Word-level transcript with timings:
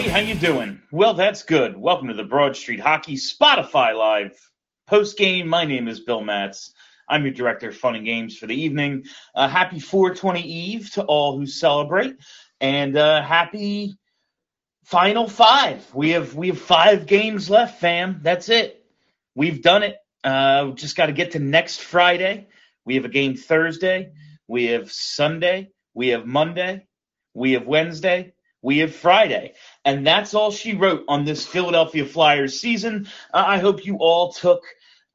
everybody. 0.00 0.24
How 0.24 0.32
you 0.32 0.40
doing? 0.40 0.80
Well, 0.90 1.12
that's 1.12 1.42
good. 1.42 1.76
Welcome 1.76 2.08
to 2.08 2.14
the 2.14 2.24
Broad 2.24 2.56
Street 2.56 2.80
Hockey 2.80 3.16
Spotify 3.16 3.94
Live 3.94 4.38
post 4.86 5.18
game. 5.18 5.46
My 5.46 5.66
name 5.66 5.88
is 5.88 6.00
Bill 6.00 6.22
Matz. 6.22 6.72
I'm 7.06 7.24
your 7.24 7.34
director 7.34 7.68
of 7.68 7.76
fun 7.76 7.96
and 7.96 8.04
games 8.06 8.36
for 8.38 8.46
the 8.46 8.54
evening. 8.54 9.04
Uh, 9.34 9.46
happy 9.46 9.78
420 9.78 10.40
Eve 10.40 10.90
to 10.92 11.04
all 11.04 11.36
who 11.36 11.44
celebrate, 11.44 12.16
and 12.62 12.96
uh, 12.96 13.20
happy 13.22 13.98
Final 14.84 15.28
Five. 15.28 15.86
We 15.92 16.10
have 16.10 16.34
we 16.34 16.48
have 16.48 16.58
five 16.58 17.04
games 17.06 17.50
left, 17.50 17.78
fam. 17.78 18.20
That's 18.22 18.48
it. 18.48 18.82
We've 19.34 19.60
done 19.60 19.82
it. 19.82 19.96
Uh, 20.24 20.70
just 20.70 20.96
got 20.96 21.06
to 21.06 21.12
get 21.12 21.32
to 21.32 21.40
next 21.40 21.82
Friday. 21.82 22.48
We 22.86 22.94
have 22.94 23.04
a 23.04 23.10
game 23.10 23.36
Thursday. 23.36 24.12
We 24.48 24.66
have 24.68 24.90
Sunday. 24.90 25.72
We 25.92 26.08
have 26.08 26.24
Monday. 26.24 26.86
We 27.34 27.52
have 27.52 27.66
Wednesday 27.66 28.32
we 28.62 28.78
have 28.78 28.94
Friday. 28.94 29.54
And 29.84 30.06
that's 30.06 30.34
all 30.34 30.50
she 30.50 30.74
wrote 30.74 31.04
on 31.08 31.24
this 31.24 31.46
Philadelphia 31.46 32.04
Flyers 32.04 32.60
season. 32.60 33.08
Uh, 33.32 33.44
I 33.46 33.58
hope 33.58 33.84
you 33.84 33.96
all 33.96 34.32
took 34.32 34.62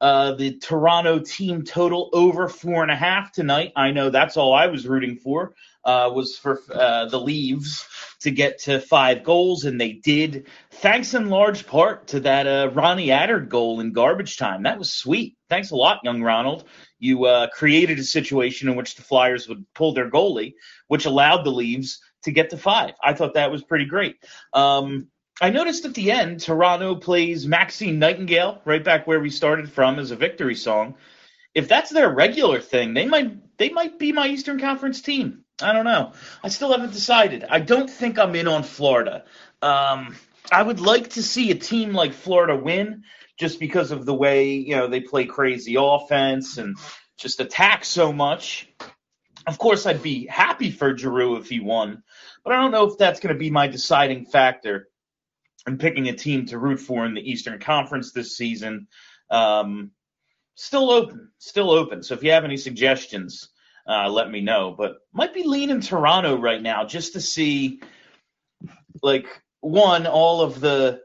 uh, 0.00 0.32
the 0.32 0.58
Toronto 0.58 1.20
team 1.20 1.62
total 1.62 2.10
over 2.12 2.48
four 2.48 2.82
and 2.82 2.90
a 2.90 2.96
half 2.96 3.32
tonight. 3.32 3.72
I 3.76 3.92
know 3.92 4.10
that's 4.10 4.36
all 4.36 4.52
I 4.52 4.66
was 4.66 4.86
rooting 4.86 5.16
for. 5.16 5.54
Uh, 5.84 6.10
was 6.12 6.36
for 6.36 6.60
uh, 6.74 7.04
the 7.06 7.20
Leaves 7.20 7.86
to 8.18 8.32
get 8.32 8.58
to 8.58 8.80
five 8.80 9.22
goals, 9.22 9.66
and 9.66 9.80
they 9.80 9.92
did, 9.92 10.48
thanks 10.72 11.14
in 11.14 11.28
large 11.28 11.64
part 11.64 12.08
to 12.08 12.18
that 12.18 12.48
uh, 12.48 12.70
Ronnie 12.74 13.06
Attard 13.06 13.48
goal 13.48 13.78
in 13.78 13.92
garbage 13.92 14.36
time. 14.36 14.64
That 14.64 14.80
was 14.80 14.92
sweet. 14.92 15.36
Thanks 15.48 15.70
a 15.70 15.76
lot, 15.76 16.00
young 16.02 16.22
Ronald. 16.22 16.64
You 16.98 17.26
uh, 17.26 17.46
created 17.50 18.00
a 18.00 18.02
situation 18.02 18.68
in 18.68 18.74
which 18.74 18.96
the 18.96 19.02
Flyers 19.02 19.48
would 19.48 19.64
pull 19.74 19.94
their 19.94 20.10
goalie, 20.10 20.54
which 20.88 21.06
allowed 21.06 21.44
the 21.44 21.52
Leaves 21.52 22.00
to 22.26 22.32
get 22.32 22.50
to 22.50 22.58
five. 22.58 22.92
I 23.02 23.14
thought 23.14 23.34
that 23.34 23.50
was 23.50 23.62
pretty 23.62 23.86
great. 23.86 24.16
Um, 24.52 25.08
I 25.40 25.50
noticed 25.50 25.84
at 25.84 25.94
the 25.94 26.12
end, 26.12 26.40
Toronto 26.40 26.94
plays 26.94 27.46
Maxine 27.46 27.98
Nightingale 27.98 28.60
right 28.64 28.82
back 28.82 29.06
where 29.06 29.20
we 29.20 29.30
started 29.30 29.70
from 29.70 29.98
as 29.98 30.10
a 30.10 30.16
victory 30.16 30.54
song. 30.54 30.94
If 31.54 31.68
that's 31.68 31.90
their 31.90 32.10
regular 32.10 32.60
thing, 32.60 32.94
they 32.94 33.06
might 33.06 33.56
they 33.58 33.70
might 33.70 33.98
be 33.98 34.12
my 34.12 34.28
Eastern 34.28 34.60
Conference 34.60 35.00
team. 35.00 35.44
I 35.60 35.72
don't 35.72 35.84
know. 35.84 36.12
I 36.42 36.48
still 36.48 36.70
haven't 36.70 36.92
decided. 36.92 37.44
I 37.48 37.60
don't 37.60 37.88
think 37.88 38.18
I'm 38.18 38.34
in 38.34 38.46
on 38.46 38.62
Florida. 38.62 39.24
Um, 39.62 40.16
I 40.52 40.62
would 40.62 40.80
like 40.80 41.10
to 41.10 41.22
see 41.22 41.50
a 41.50 41.54
team 41.54 41.92
like 41.92 42.12
Florida 42.12 42.54
win 42.56 43.04
just 43.38 43.58
because 43.58 43.90
of 43.90 44.06
the 44.06 44.14
way 44.14 44.54
you 44.54 44.76
know 44.76 44.86
they 44.86 45.00
play 45.00 45.26
crazy 45.26 45.76
offense 45.78 46.58
and 46.58 46.76
just 47.18 47.40
attack 47.40 47.84
so 47.84 48.12
much. 48.12 48.68
Of 49.46 49.58
course, 49.58 49.86
I'd 49.86 50.02
be 50.02 50.26
happy 50.26 50.70
for 50.70 50.96
Giroux 50.96 51.36
if 51.36 51.48
he 51.48 51.60
won, 51.60 52.02
but 52.42 52.52
I 52.52 52.60
don't 52.60 52.72
know 52.72 52.88
if 52.90 52.98
that's 52.98 53.20
going 53.20 53.34
to 53.34 53.38
be 53.38 53.50
my 53.50 53.68
deciding 53.68 54.26
factor 54.26 54.88
in 55.66 55.78
picking 55.78 56.08
a 56.08 56.12
team 56.12 56.46
to 56.46 56.58
root 56.58 56.80
for 56.80 57.04
in 57.06 57.14
the 57.14 57.30
Eastern 57.30 57.60
Conference 57.60 58.12
this 58.12 58.36
season. 58.36 58.88
Um, 59.30 59.92
still 60.56 60.90
open, 60.90 61.30
still 61.38 61.70
open. 61.70 62.02
So 62.02 62.14
if 62.14 62.24
you 62.24 62.32
have 62.32 62.44
any 62.44 62.56
suggestions, 62.56 63.48
uh, 63.86 64.08
let 64.08 64.30
me 64.30 64.40
know. 64.40 64.74
But 64.76 64.96
might 65.12 65.34
be 65.34 65.44
leaning 65.44 65.80
Toronto 65.80 66.36
right 66.36 66.60
now 66.60 66.84
just 66.84 67.12
to 67.12 67.20
see, 67.20 67.80
like, 69.02 69.26
one, 69.60 70.06
all 70.06 70.42
of 70.42 70.60
the. 70.60 71.02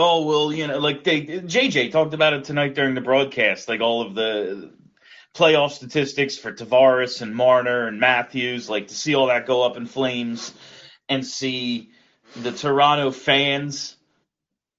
Oh 0.00 0.26
well, 0.26 0.52
you 0.52 0.68
know, 0.68 0.78
like 0.78 1.02
they 1.02 1.22
JJ 1.22 1.90
talked 1.90 2.14
about 2.14 2.32
it 2.32 2.44
tonight 2.44 2.76
during 2.76 2.94
the 2.94 3.00
broadcast, 3.00 3.68
like 3.68 3.80
all 3.80 4.00
of 4.00 4.14
the 4.14 4.72
playoff 5.34 5.72
statistics 5.72 6.36
for 6.36 6.52
Tavares 6.52 7.22
and 7.22 7.34
Marner 7.34 7.86
and 7.86 8.00
Matthews, 8.00 8.68
like 8.68 8.88
to 8.88 8.94
see 8.94 9.14
all 9.14 9.26
that 9.26 9.46
go 9.46 9.62
up 9.62 9.76
in 9.76 9.86
flames 9.86 10.52
and 11.08 11.24
see 11.24 11.90
the 12.36 12.52
Toronto 12.52 13.10
fans 13.10 13.96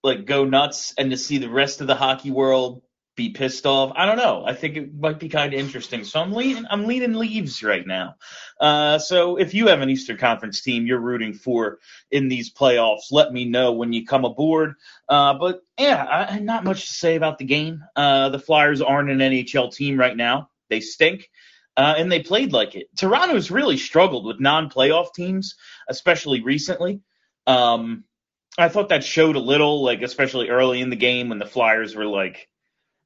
like 0.03 0.25
go 0.25 0.45
nuts 0.45 0.93
and 0.97 1.11
to 1.11 1.17
see 1.17 1.37
the 1.37 1.49
rest 1.49 1.81
of 1.81 1.87
the 1.87 1.95
hockey 1.95 2.31
world 2.31 2.81
be 3.19 3.29
pissed 3.31 3.65
off. 3.65 3.91
I 3.97 4.05
don't 4.05 4.15
know. 4.15 4.45
I 4.45 4.53
think 4.53 4.77
it 4.77 4.95
might 4.97 5.19
be 5.19 5.27
kind 5.27 5.53
of 5.53 5.59
interesting. 5.59 6.05
So 6.05 6.21
I'm 6.21 6.31
leaning 6.31 6.65
I'm 6.69 6.87
leaning 6.87 7.15
leaves 7.15 7.61
right 7.61 7.85
now. 7.85 8.15
Uh, 8.57 8.97
so 8.97 9.35
if 9.35 9.53
you 9.53 9.67
have 9.67 9.81
an 9.81 9.89
Eastern 9.89 10.15
Conference 10.15 10.61
team 10.61 10.87
you're 10.87 11.01
rooting 11.01 11.33
for 11.33 11.79
in 12.09 12.29
these 12.29 12.53
playoffs, 12.53 13.11
let 13.11 13.33
me 13.33 13.43
know 13.43 13.73
when 13.73 13.91
you 13.91 14.05
come 14.05 14.23
aboard. 14.23 14.75
Uh, 15.09 15.33
but 15.33 15.59
yeah, 15.77 16.05
I, 16.05 16.39
not 16.39 16.63
much 16.63 16.87
to 16.87 16.93
say 16.93 17.17
about 17.17 17.39
the 17.39 17.43
game. 17.43 17.83
Uh, 17.93 18.29
the 18.29 18.39
Flyers 18.39 18.81
aren't 18.81 19.09
an 19.09 19.19
NHL 19.19 19.75
team 19.75 19.99
right 19.99 20.15
now. 20.15 20.49
They 20.69 20.79
stink. 20.79 21.29
Uh, 21.75 21.95
and 21.97 22.09
they 22.09 22.23
played 22.23 22.53
like 22.53 22.75
it. 22.75 22.87
Toronto's 22.97 23.51
really 23.51 23.77
struggled 23.77 24.25
with 24.25 24.39
non-playoff 24.39 25.13
teams, 25.13 25.55
especially 25.89 26.41
recently. 26.41 27.01
Um, 27.47 28.05
I 28.57 28.69
thought 28.69 28.89
that 28.89 29.03
showed 29.03 29.35
a 29.35 29.41
little, 29.41 29.83
like 29.83 30.01
especially 30.03 30.49
early 30.49 30.79
in 30.79 30.89
the 30.89 30.95
game 30.95 31.27
when 31.27 31.39
the 31.39 31.45
Flyers 31.45 31.95
were 31.95 32.05
like 32.05 32.47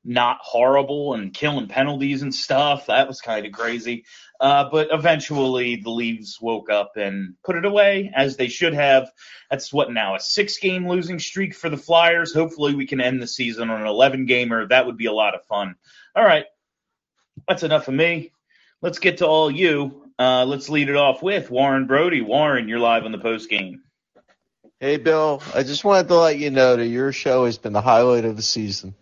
not 0.05 0.39
horrible 0.41 1.13
and 1.13 1.33
killing 1.33 1.67
penalties 1.67 2.21
and 2.21 2.33
stuff. 2.33 2.87
That 2.87 3.07
was 3.07 3.21
kind 3.21 3.45
of 3.45 3.51
crazy. 3.51 4.05
Uh, 4.39 4.69
but 4.69 4.89
eventually 4.91 5.77
the 5.77 5.89
Leaves 5.89 6.39
woke 6.41 6.69
up 6.69 6.97
and 6.97 7.35
put 7.45 7.55
it 7.55 7.65
away 7.65 8.11
as 8.13 8.35
they 8.35 8.49
should 8.49 8.73
have. 8.73 9.09
That's 9.49 9.71
what 9.71 9.91
now 9.91 10.15
a 10.15 10.19
six 10.19 10.57
game 10.57 10.87
losing 10.87 11.19
streak 11.19 11.55
for 11.55 11.69
the 11.69 11.77
Flyers. 11.77 12.33
Hopefully 12.33 12.75
we 12.75 12.85
can 12.85 12.99
end 12.99 13.21
the 13.21 13.27
season 13.27 13.69
on 13.69 13.81
an 13.81 13.87
11 13.87 14.25
gamer. 14.25 14.67
That 14.67 14.85
would 14.85 14.97
be 14.97 15.05
a 15.05 15.13
lot 15.13 15.35
of 15.35 15.45
fun. 15.45 15.75
All 16.15 16.25
right. 16.25 16.45
That's 17.47 17.63
enough 17.63 17.87
of 17.87 17.93
me. 17.93 18.31
Let's 18.81 18.99
get 18.99 19.19
to 19.19 19.27
all 19.27 19.49
you. 19.49 20.11
Uh, 20.19 20.45
let's 20.45 20.69
lead 20.69 20.89
it 20.89 20.95
off 20.95 21.23
with 21.23 21.49
Warren 21.49 21.87
Brody. 21.87 22.21
Warren, 22.21 22.67
you're 22.67 22.79
live 22.79 23.05
on 23.05 23.11
the 23.11 23.17
post 23.17 23.49
game. 23.49 23.81
Hey, 24.79 24.97
Bill. 24.97 25.41
I 25.55 25.63
just 25.63 25.85
wanted 25.85 26.09
to 26.09 26.15
let 26.15 26.37
you 26.37 26.51
know 26.51 26.75
that 26.75 26.87
your 26.87 27.13
show 27.13 27.45
has 27.45 27.57
been 27.57 27.71
the 27.71 27.81
highlight 27.81 28.25
of 28.25 28.35
the 28.35 28.41
season. 28.41 28.93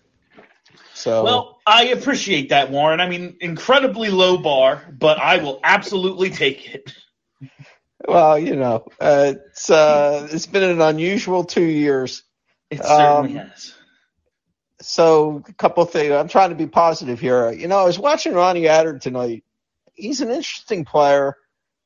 So 1.02 1.24
well, 1.24 1.62
I 1.66 1.88
appreciate 1.88 2.50
that, 2.50 2.70
Warren. 2.70 3.00
I 3.00 3.10
mean, 3.10 3.36
incredibly 3.42 4.10
low 4.10 4.38
bar, 4.38 4.86
but 5.00 5.18
I 5.18 5.38
will 5.38 5.60
absolutely 5.64 6.30
take 6.30 6.76
it. 6.76 6.94
Well, 8.08 8.38
you 8.38 8.56
know, 8.56 8.86
uh, 9.00 9.34
it's 9.36 9.72
uh, 9.72 10.28
it's 10.32 10.46
been 10.46 10.62
an 10.62 10.80
unusual 10.80 11.44
two 11.44 11.64
years. 11.64 12.22
It 12.70 12.84
certainly 12.84 13.40
um, 13.40 13.48
has. 13.48 13.74
So, 14.82 15.44
a 15.48 15.54
couple 15.54 15.82
of 15.82 15.90
things. 15.90 16.12
I'm 16.12 16.28
trying 16.28 16.50
to 16.50 16.56
be 16.56 16.68
positive 16.68 17.20
here. 17.20 17.52
You 17.52 17.68
know, 17.68 17.80
I 17.80 17.86
was 17.86 17.98
watching 17.98 18.34
Ronnie 18.34 18.64
Attard 18.64 19.02
tonight. 19.02 19.44
He's 19.96 20.22
an 20.22 20.30
interesting 20.30 20.86
player. 20.86 21.36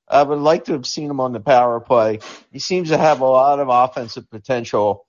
I 0.09 0.23
would 0.23 0.39
like 0.39 0.65
to 0.65 0.73
have 0.73 0.85
seen 0.85 1.09
him 1.09 1.21
on 1.21 1.31
the 1.31 1.39
power 1.39 1.79
play. 1.79 2.19
He 2.51 2.59
seems 2.59 2.89
to 2.89 2.97
have 2.97 3.21
a 3.21 3.25
lot 3.25 3.61
of 3.61 3.69
offensive 3.69 4.29
potential 4.29 5.05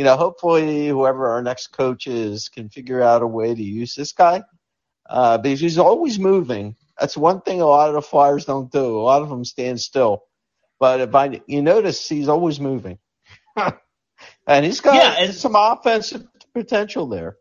you 0.00 0.04
know, 0.04 0.16
hopefully 0.16 0.88
whoever 0.88 1.28
our 1.28 1.42
next 1.42 1.72
coach 1.72 2.06
is 2.06 2.48
can 2.48 2.70
figure 2.70 3.02
out 3.02 3.20
a 3.20 3.26
way 3.26 3.54
to 3.54 3.62
use 3.62 3.94
this 3.94 4.12
guy 4.12 4.42
uh, 5.10 5.36
because 5.36 5.60
he's 5.60 5.76
always 5.76 6.18
moving. 6.18 6.74
That's 6.98 7.18
one 7.18 7.42
thing 7.42 7.60
a 7.60 7.66
lot 7.66 7.88
of 7.88 7.94
the 7.96 8.00
Flyers 8.00 8.46
don't 8.46 8.72
do. 8.72 8.98
A 8.98 9.02
lot 9.02 9.20
of 9.20 9.28
them 9.28 9.44
stand 9.44 9.78
still, 9.78 10.22
but 10.78 11.00
if 11.00 11.14
I, 11.14 11.42
you 11.46 11.60
notice 11.60 12.08
he's 12.08 12.28
always 12.28 12.58
moving, 12.58 12.98
and 14.46 14.64
he's 14.64 14.80
got 14.80 14.94
yeah, 14.94 15.16
and 15.18 15.34
some 15.34 15.54
offensive 15.54 16.26
potential 16.54 17.06
there. 17.06 17.36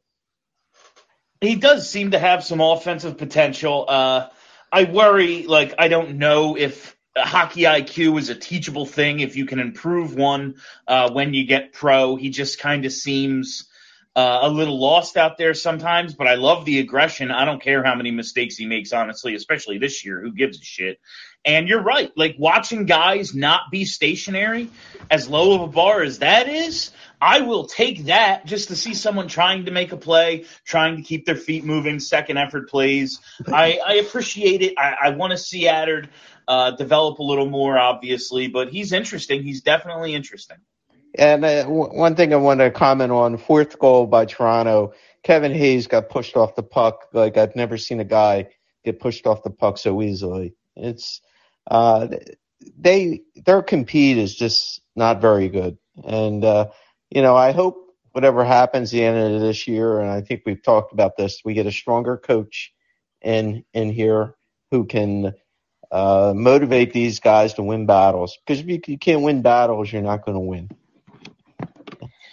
He 1.39 1.55
does 1.55 1.89
seem 1.89 2.11
to 2.11 2.19
have 2.19 2.43
some 2.43 2.59
offensive 2.59 3.17
potential. 3.17 3.85
Uh, 3.87 4.27
I 4.69 4.83
worry, 4.83 5.43
like 5.43 5.75
I 5.79 5.87
don't 5.87 6.17
know 6.17 6.57
if 6.57 6.93
hockey 7.25 7.61
IQ 7.61 8.19
is 8.19 8.29
a 8.29 8.35
teachable 8.35 8.85
thing. 8.85 9.19
If 9.19 9.35
you 9.35 9.45
can 9.45 9.59
improve 9.59 10.15
one 10.15 10.55
uh, 10.87 11.11
when 11.11 11.33
you 11.33 11.45
get 11.45 11.73
pro, 11.73 12.15
he 12.15 12.29
just 12.29 12.59
kind 12.59 12.85
of 12.85 12.91
seems 12.91 13.69
uh, 14.15 14.39
a 14.43 14.49
little 14.49 14.79
lost 14.79 15.17
out 15.17 15.37
there 15.37 15.53
sometimes. 15.53 16.13
But 16.13 16.27
I 16.27 16.35
love 16.35 16.65
the 16.65 16.79
aggression. 16.79 17.31
I 17.31 17.45
don't 17.45 17.61
care 17.61 17.83
how 17.83 17.95
many 17.95 18.11
mistakes 18.11 18.57
he 18.57 18.65
makes, 18.65 18.91
honestly, 18.93 19.35
especially 19.35 19.77
this 19.77 20.03
year. 20.03 20.19
Who 20.21 20.31
gives 20.31 20.59
a 20.59 20.63
shit? 20.63 20.99
And 21.45 21.69
you're 21.69 21.81
right. 21.81 22.11
Like 22.17 22.35
watching 22.37 22.85
guys 22.85 23.33
not 23.33 23.71
be 23.71 23.85
stationary, 23.85 24.69
as 25.09 25.29
low 25.29 25.55
of 25.55 25.61
a 25.61 25.67
bar 25.67 26.01
as 26.01 26.19
that 26.19 26.49
is, 26.49 26.91
I 27.21 27.41
will 27.41 27.65
take 27.65 28.05
that 28.05 28.45
just 28.45 28.67
to 28.69 28.75
see 28.75 28.93
someone 28.93 29.27
trying 29.27 29.65
to 29.65 29.71
make 29.71 29.91
a 29.93 29.97
play, 29.97 30.45
trying 30.65 30.97
to 30.97 31.01
keep 31.01 31.25
their 31.25 31.35
feet 31.35 31.63
moving, 31.63 31.99
second 31.99 32.37
effort 32.37 32.69
plays. 32.69 33.19
I, 33.47 33.79
I 33.85 33.93
appreciate 33.95 34.61
it. 34.61 34.73
I, 34.77 34.95
I 35.03 35.09
want 35.11 35.31
to 35.31 35.37
see 35.37 35.63
Attard 35.63 36.09
uh, 36.49 36.71
develop 36.71 37.19
a 37.19 37.23
little 37.23 37.47
more, 37.47 37.77
obviously, 37.77 38.47
but 38.47 38.69
he's 38.69 38.91
interesting. 38.91 39.43
He's 39.43 39.61
definitely 39.61 40.15
interesting. 40.15 40.57
And 41.15 41.45
uh, 41.45 41.63
w- 41.63 41.95
one 41.95 42.15
thing 42.15 42.33
I 42.33 42.37
want 42.37 42.59
to 42.59 42.71
comment 42.71 43.11
on 43.11 43.37
fourth 43.37 43.77
goal 43.77 44.07
by 44.07 44.25
Toronto, 44.25 44.93
Kevin 45.23 45.53
Hayes 45.53 45.85
got 45.85 46.09
pushed 46.09 46.35
off 46.35 46.55
the 46.55 46.63
puck. 46.63 47.05
Like 47.13 47.37
I've 47.37 47.55
never 47.55 47.77
seen 47.77 47.99
a 47.99 48.05
guy 48.05 48.49
get 48.83 48.99
pushed 48.99 49.27
off 49.27 49.43
the 49.43 49.51
puck 49.51 49.77
so 49.77 50.01
easily. 50.01 50.55
It's 50.75 51.21
uh, 51.69 52.07
they 52.77 53.21
their 53.35 53.61
compete 53.61 54.17
is 54.17 54.35
just 54.35 54.81
not 54.95 55.21
very 55.21 55.49
good, 55.49 55.77
and 56.03 56.43
uh, 56.43 56.69
you 57.11 57.21
know 57.21 57.35
I 57.35 57.51
hope 57.51 57.77
whatever 58.11 58.43
happens 58.43 58.89
the 58.89 59.03
end 59.03 59.35
of 59.35 59.41
this 59.41 59.67
year, 59.67 59.99
and 59.99 60.09
I 60.09 60.21
think 60.21 60.43
we've 60.45 60.63
talked 60.63 60.93
about 60.93 61.15
this, 61.15 61.41
we 61.45 61.53
get 61.53 61.67
a 61.67 61.71
stronger 61.71 62.17
coach 62.17 62.73
in 63.21 63.65
in 63.73 63.91
here 63.91 64.35
who 64.71 64.85
can 64.85 65.33
uh, 65.91 66.33
motivate 66.35 66.93
these 66.93 67.19
guys 67.19 67.53
to 67.55 67.63
win 67.63 67.85
battles. 67.85 68.37
Because 68.45 68.61
if 68.61 68.67
you, 68.67 68.81
you 68.85 68.97
can't 68.97 69.21
win 69.21 69.41
battles, 69.41 69.91
you're 69.91 70.01
not 70.01 70.25
going 70.25 70.35
to 70.35 70.39
win. 70.39 70.69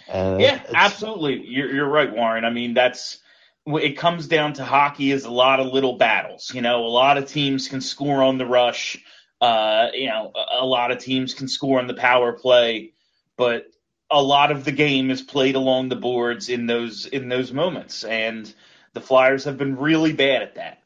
Uh, 0.09 0.37
yeah, 0.39 0.61
absolutely. 0.73 1.45
You're, 1.45 1.73
you're 1.73 1.89
right, 1.89 2.11
Warren. 2.11 2.45
I 2.45 2.49
mean, 2.49 2.73
that's 2.73 3.19
it 3.65 3.97
comes 3.97 4.27
down 4.27 4.53
to 4.53 4.63
hockey 4.63 5.11
is 5.11 5.25
a 5.25 5.31
lot 5.31 5.59
of 5.59 5.67
little 5.67 5.97
battles. 5.97 6.53
You 6.53 6.61
know, 6.61 6.85
a 6.85 6.87
lot 6.87 7.17
of 7.17 7.27
teams 7.27 7.67
can 7.67 7.81
score 7.81 8.23
on 8.23 8.37
the 8.37 8.45
rush. 8.45 9.03
Uh, 9.41 9.89
you 9.93 10.07
know, 10.07 10.31
a 10.59 10.65
lot 10.65 10.91
of 10.91 10.99
teams 10.99 11.33
can 11.33 11.47
score 11.47 11.79
on 11.79 11.87
the 11.87 11.93
power 11.93 12.31
play, 12.33 12.93
but 13.35 13.65
a 14.09 14.21
lot 14.21 14.51
of 14.51 14.63
the 14.63 14.71
game 14.71 15.11
is 15.11 15.21
played 15.21 15.55
along 15.55 15.89
the 15.89 15.95
boards 15.95 16.49
in 16.49 16.65
those 16.65 17.05
in 17.05 17.27
those 17.27 17.51
moments, 17.51 18.03
and 18.03 18.51
the 18.93 19.01
Flyers 19.01 19.43
have 19.43 19.57
been 19.57 19.75
really 19.75 20.13
bad 20.13 20.41
at 20.41 20.55
that. 20.55 20.81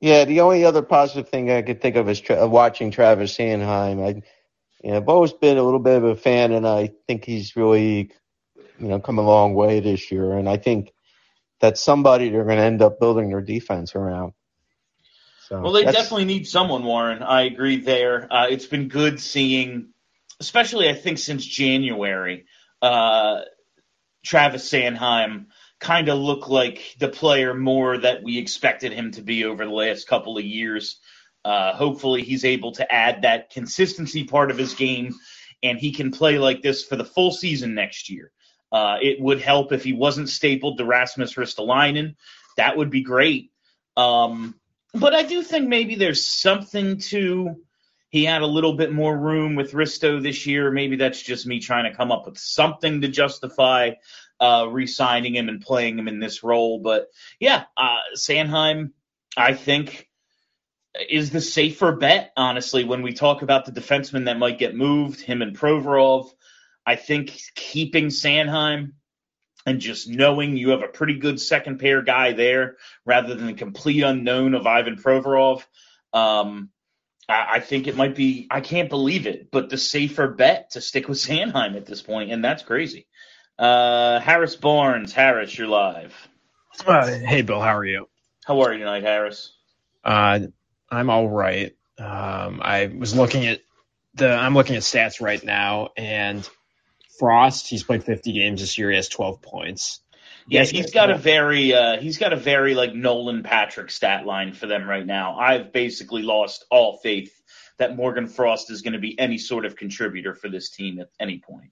Yeah, 0.00 0.24
the 0.24 0.40
only 0.42 0.64
other 0.64 0.82
positive 0.82 1.28
thing 1.28 1.50
I 1.50 1.62
could 1.62 1.80
think 1.80 1.96
of 1.96 2.08
is 2.08 2.20
tra- 2.20 2.46
watching 2.46 2.90
Travis 2.90 3.36
Sanheim. 3.36 4.04
I, 4.04 4.22
you 4.82 4.90
know, 4.90 4.96
I've 4.96 5.08
always 5.08 5.32
been 5.32 5.58
a 5.58 5.62
little 5.62 5.80
bit 5.80 5.96
of 5.96 6.04
a 6.04 6.14
fan, 6.14 6.52
and 6.52 6.66
I 6.66 6.92
think 7.06 7.24
he's 7.24 7.56
really, 7.56 8.12
you 8.78 8.88
know, 8.88 9.00
come 9.00 9.18
a 9.18 9.22
long 9.22 9.54
way 9.54 9.80
this 9.80 10.12
year. 10.12 10.34
And 10.34 10.48
I 10.48 10.56
think 10.56 10.92
that's 11.60 11.82
somebody 11.82 12.28
they're 12.28 12.44
going 12.44 12.58
to 12.58 12.62
end 12.62 12.80
up 12.80 13.00
building 13.00 13.30
their 13.30 13.40
defense 13.40 13.96
around. 13.96 14.34
So 15.48 15.60
well, 15.62 15.72
they 15.72 15.84
definitely 15.84 16.26
need 16.26 16.46
someone, 16.46 16.84
Warren. 16.84 17.22
I 17.22 17.42
agree 17.42 17.80
there. 17.80 18.32
Uh, 18.32 18.46
it's 18.50 18.66
been 18.66 18.88
good 18.88 19.18
seeing, 19.18 19.88
especially 20.38 20.88
I 20.88 20.94
think 20.94 21.18
since 21.18 21.44
January, 21.44 22.44
uh, 22.82 23.40
Travis 24.22 24.70
Sanheim 24.70 25.46
kind 25.80 26.08
of 26.08 26.18
look 26.18 26.48
like 26.48 26.96
the 26.98 27.08
player 27.08 27.54
more 27.54 27.98
that 27.98 28.22
we 28.22 28.38
expected 28.38 28.92
him 28.92 29.12
to 29.12 29.22
be 29.22 29.44
over 29.44 29.64
the 29.64 29.70
last 29.70 30.08
couple 30.08 30.36
of 30.36 30.44
years. 30.44 30.98
Uh, 31.44 31.72
hopefully, 31.72 32.22
he's 32.22 32.44
able 32.44 32.72
to 32.72 32.92
add 32.92 33.22
that 33.22 33.50
consistency 33.50 34.24
part 34.24 34.50
of 34.50 34.58
his 34.58 34.74
game, 34.74 35.14
and 35.62 35.78
he 35.78 35.92
can 35.92 36.10
play 36.10 36.38
like 36.38 36.62
this 36.62 36.84
for 36.84 36.96
the 36.96 37.04
full 37.04 37.30
season 37.30 37.74
next 37.74 38.10
year. 38.10 38.32
Uh, 38.70 38.98
it 39.00 39.20
would 39.20 39.40
help 39.40 39.72
if 39.72 39.84
he 39.84 39.92
wasn't 39.92 40.28
stapled 40.28 40.78
to 40.78 40.84
Rasmus 40.84 41.34
Ristolainen. 41.34 42.16
That 42.56 42.76
would 42.76 42.90
be 42.90 43.02
great. 43.02 43.50
Um, 43.96 44.54
but 44.94 45.14
I 45.14 45.22
do 45.22 45.42
think 45.42 45.68
maybe 45.68 45.94
there's 45.94 46.24
something 46.24 46.98
to 46.98 47.56
he 48.10 48.24
had 48.24 48.42
a 48.42 48.46
little 48.46 48.72
bit 48.72 48.92
more 48.92 49.16
room 49.16 49.54
with 49.54 49.72
Risto 49.72 50.22
this 50.22 50.46
year. 50.46 50.70
Maybe 50.70 50.96
that's 50.96 51.20
just 51.20 51.46
me 51.46 51.60
trying 51.60 51.90
to 51.90 51.96
come 51.96 52.10
up 52.10 52.26
with 52.26 52.38
something 52.38 53.02
to 53.02 53.08
justify 53.08 53.92
uh, 54.40 54.66
re-signing 54.70 55.34
him 55.34 55.48
and 55.48 55.60
playing 55.60 55.98
him 55.98 56.08
in 56.08 56.20
this 56.20 56.42
role. 56.42 56.80
But 56.80 57.08
yeah, 57.40 57.64
uh, 57.76 57.98
Sanheim, 58.16 58.92
I 59.36 59.54
think, 59.54 60.08
is 61.08 61.30
the 61.30 61.40
safer 61.40 61.92
bet. 61.92 62.32
Honestly, 62.36 62.84
when 62.84 63.02
we 63.02 63.12
talk 63.12 63.42
about 63.42 63.64
the 63.64 63.72
defensemen 63.72 64.26
that 64.26 64.38
might 64.38 64.58
get 64.58 64.74
moved, 64.74 65.20
him 65.20 65.42
and 65.42 65.56
Provorov, 65.56 66.30
I 66.86 66.96
think 66.96 67.38
keeping 67.54 68.06
Sanheim 68.06 68.92
and 69.66 69.80
just 69.80 70.08
knowing 70.08 70.56
you 70.56 70.70
have 70.70 70.82
a 70.82 70.88
pretty 70.88 71.18
good 71.18 71.40
second 71.40 71.78
pair 71.78 72.00
guy 72.00 72.32
there 72.32 72.76
rather 73.04 73.34
than 73.34 73.48
the 73.48 73.52
complete 73.52 74.02
unknown 74.02 74.54
of 74.54 74.66
Ivan 74.66 74.96
Provorov. 74.96 75.64
Um, 76.12 76.70
I, 77.28 77.60
think 77.60 77.86
it 77.86 77.96
might 77.96 78.16
be, 78.16 78.46
I 78.50 78.62
can't 78.62 78.88
believe 78.88 79.26
it, 79.26 79.50
but 79.50 79.68
the 79.68 79.76
safer 79.76 80.28
bet 80.28 80.70
to 80.70 80.80
stick 80.80 81.08
with 81.08 81.18
Sanheim 81.18 81.76
at 81.76 81.84
this 81.84 82.00
point, 82.00 82.32
and 82.32 82.42
that's 82.42 82.62
crazy. 82.62 83.06
Uh, 83.58 84.20
Harris 84.20 84.54
Barnes, 84.54 85.12
Harris, 85.12 85.56
you're 85.58 85.66
live. 85.66 86.14
Uh, 86.86 87.06
hey, 87.06 87.42
Bill, 87.42 87.60
how 87.60 87.76
are 87.76 87.84
you? 87.84 88.08
How 88.44 88.60
are 88.60 88.72
you 88.72 88.78
tonight, 88.78 89.02
Harris? 89.02 89.52
Uh, 90.04 90.40
I'm 90.88 91.10
all 91.10 91.28
right. 91.28 91.74
Um, 91.98 92.60
I 92.62 92.86
was 92.86 93.16
looking 93.16 93.46
at 93.46 93.60
the, 94.14 94.30
I'm 94.30 94.54
looking 94.54 94.76
at 94.76 94.82
stats 94.82 95.20
right 95.20 95.42
now, 95.42 95.88
and 95.96 96.48
Frost, 97.18 97.66
he's 97.68 97.82
played 97.82 98.04
50 98.04 98.32
games 98.32 98.60
this 98.60 98.78
year. 98.78 98.90
He 98.90 98.96
has 98.96 99.08
12 99.08 99.42
points. 99.42 100.00
Yeah, 100.46 100.64
he's 100.64 100.92
got 100.92 101.10
a 101.10 101.18
very 101.18 101.74
uh, 101.74 101.98
he's 101.98 102.16
got 102.16 102.32
a 102.32 102.36
very 102.36 102.74
like 102.74 102.94
Nolan 102.94 103.42
Patrick 103.42 103.90
stat 103.90 104.24
line 104.24 104.54
for 104.54 104.66
them 104.66 104.88
right 104.88 105.04
now. 105.04 105.36
I've 105.38 105.72
basically 105.74 106.22
lost 106.22 106.64
all 106.70 106.96
faith 107.02 107.38
that 107.76 107.94
Morgan 107.96 108.28
Frost 108.28 108.70
is 108.70 108.80
going 108.80 108.94
to 108.94 108.98
be 108.98 109.18
any 109.18 109.36
sort 109.36 109.66
of 109.66 109.76
contributor 109.76 110.34
for 110.34 110.48
this 110.48 110.70
team 110.70 111.00
at 111.00 111.08
any 111.20 111.38
point. 111.38 111.70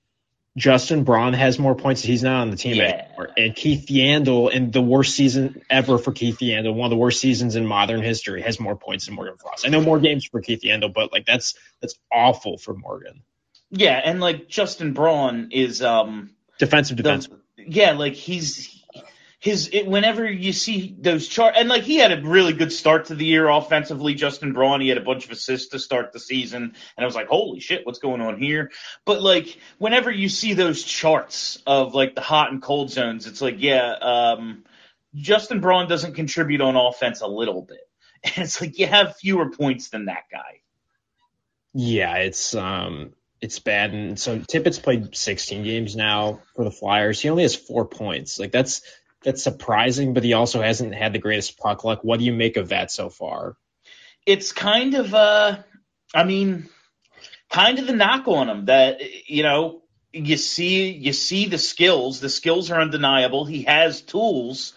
Justin 0.56 1.04
Braun 1.04 1.34
has 1.34 1.58
more 1.58 1.74
points. 1.74 2.02
Than 2.02 2.10
he's 2.10 2.22
not 2.22 2.40
on 2.40 2.50
the 2.50 2.56
team 2.56 2.76
yeah. 2.76 3.06
anymore. 3.08 3.30
And 3.36 3.54
Keith 3.54 3.86
Yandle, 3.88 4.50
in 4.50 4.70
the 4.70 4.80
worst 4.80 5.14
season 5.14 5.62
ever 5.68 5.98
for 5.98 6.12
Keith 6.12 6.38
Yandle, 6.38 6.74
one 6.74 6.86
of 6.86 6.90
the 6.90 6.96
worst 6.96 7.20
seasons 7.20 7.56
in 7.56 7.66
modern 7.66 8.02
history, 8.02 8.40
has 8.42 8.58
more 8.58 8.74
points 8.74 9.06
than 9.06 9.14
Morgan 9.14 9.36
Frost. 9.36 9.66
I 9.66 9.68
know 9.68 9.82
more 9.82 10.00
games 10.00 10.24
for 10.24 10.40
Keith 10.40 10.62
Yandle, 10.62 10.92
but 10.92 11.12
like 11.12 11.26
that's 11.26 11.54
that's 11.80 11.98
awful 12.10 12.56
for 12.56 12.74
Morgan. 12.74 13.22
Yeah, 13.70 14.00
and 14.02 14.20
like 14.20 14.48
Justin 14.48 14.94
Braun 14.94 15.48
is 15.52 15.82
um 15.82 16.30
defensive 16.58 16.96
defense. 16.96 17.28
Yeah, 17.58 17.92
like 17.92 18.14
he's 18.14 18.75
his 19.38 19.68
it, 19.72 19.86
whenever 19.86 20.28
you 20.30 20.52
see 20.52 20.96
those 20.98 21.28
chart 21.28 21.54
and 21.56 21.68
like 21.68 21.82
he 21.82 21.96
had 21.96 22.12
a 22.12 22.22
really 22.22 22.54
good 22.54 22.72
start 22.72 23.06
to 23.06 23.14
the 23.14 23.24
year 23.24 23.48
offensively. 23.48 24.14
Justin 24.14 24.52
Braun, 24.52 24.80
he 24.80 24.88
had 24.88 24.98
a 24.98 25.02
bunch 25.02 25.26
of 25.26 25.30
assists 25.30 25.68
to 25.68 25.78
start 25.78 26.12
the 26.12 26.20
season, 26.20 26.62
and 26.62 26.72
I 26.98 27.04
was 27.04 27.14
like, 27.14 27.28
holy 27.28 27.60
shit, 27.60 27.84
what's 27.84 27.98
going 27.98 28.20
on 28.20 28.40
here? 28.40 28.70
But 29.04 29.22
like 29.22 29.58
whenever 29.78 30.10
you 30.10 30.28
see 30.28 30.54
those 30.54 30.82
charts 30.82 31.62
of 31.66 31.94
like 31.94 32.14
the 32.14 32.22
hot 32.22 32.50
and 32.50 32.62
cold 32.62 32.90
zones, 32.90 33.26
it's 33.26 33.42
like, 33.42 33.56
yeah, 33.58 33.92
um, 33.92 34.64
Justin 35.14 35.60
Braun 35.60 35.88
doesn't 35.88 36.14
contribute 36.14 36.62
on 36.62 36.76
offense 36.76 37.20
a 37.20 37.26
little 37.26 37.62
bit, 37.62 37.86
and 38.24 38.38
it's 38.38 38.60
like 38.60 38.78
you 38.78 38.86
have 38.86 39.16
fewer 39.16 39.50
points 39.50 39.90
than 39.90 40.06
that 40.06 40.24
guy. 40.32 40.60
Yeah, 41.74 42.16
it's 42.16 42.54
um 42.54 43.12
it's 43.42 43.58
bad. 43.58 43.92
And 43.92 44.18
so 44.18 44.38
Tippett's 44.38 44.78
played 44.78 45.14
16 45.14 45.62
games 45.62 45.94
now 45.94 46.40
for 46.54 46.64
the 46.64 46.70
Flyers. 46.70 47.20
He 47.20 47.28
only 47.28 47.42
has 47.42 47.54
four 47.54 47.86
points. 47.86 48.38
Like 48.38 48.50
that's 48.50 48.80
that's 49.22 49.42
surprising, 49.42 50.14
but 50.14 50.24
he 50.24 50.32
also 50.32 50.62
hasn't 50.62 50.94
had 50.94 51.12
the 51.12 51.18
greatest 51.18 51.58
puck 51.58 51.84
luck. 51.84 52.00
What 52.02 52.18
do 52.18 52.24
you 52.24 52.32
make 52.32 52.56
of 52.56 52.68
that 52.68 52.90
so 52.90 53.08
far? 53.08 53.56
It's 54.24 54.52
kind 54.52 54.94
of 54.94 55.14
uh 55.14 55.58
I 56.14 56.24
mean 56.24 56.68
kind 57.50 57.78
of 57.78 57.86
the 57.86 57.94
knock 57.94 58.28
on 58.28 58.48
him 58.48 58.64
that 58.66 59.00
you 59.28 59.42
know 59.42 59.82
you 60.12 60.36
see 60.36 60.90
you 60.90 61.12
see 61.12 61.46
the 61.46 61.58
skills 61.58 62.20
the 62.20 62.28
skills 62.28 62.70
are 62.70 62.80
undeniable 62.80 63.44
he 63.44 63.62
has 63.64 64.00
tools 64.00 64.72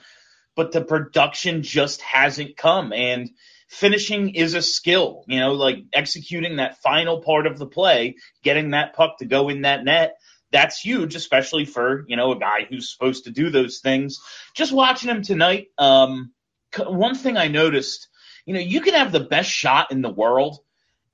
but 0.55 0.71
the 0.71 0.81
production 0.81 1.63
just 1.63 2.01
hasn't 2.01 2.57
come 2.57 2.91
and 2.93 3.29
finishing 3.69 4.33
is 4.35 4.55
a 4.55 4.61
skill, 4.61 5.23
you 5.27 5.39
know, 5.39 5.53
like 5.53 5.77
executing 5.93 6.57
that 6.57 6.81
final 6.81 7.21
part 7.21 7.45
of 7.45 7.57
the 7.57 7.67
play, 7.67 8.15
getting 8.43 8.71
that 8.71 8.93
puck 8.93 9.19
to 9.19 9.25
go 9.25 9.49
in 9.49 9.61
that 9.61 9.83
net. 9.83 10.17
That's 10.51 10.79
huge, 10.79 11.15
especially 11.15 11.65
for, 11.65 12.05
you 12.07 12.15
know, 12.15 12.31
a 12.31 12.39
guy 12.39 12.65
who's 12.69 12.91
supposed 12.91 13.25
to 13.25 13.31
do 13.31 13.49
those 13.49 13.79
things. 13.79 14.19
Just 14.55 14.71
watching 14.71 15.09
him 15.09 15.21
tonight, 15.21 15.67
um, 15.77 16.31
one 16.77 17.15
thing 17.15 17.37
I 17.37 17.47
noticed, 17.47 18.07
you 18.45 18.53
know, 18.53 18.59
you 18.59 18.81
can 18.81 18.93
have 18.95 19.11
the 19.11 19.19
best 19.19 19.49
shot 19.49 19.91
in 19.91 20.01
the 20.01 20.09
world. 20.09 20.57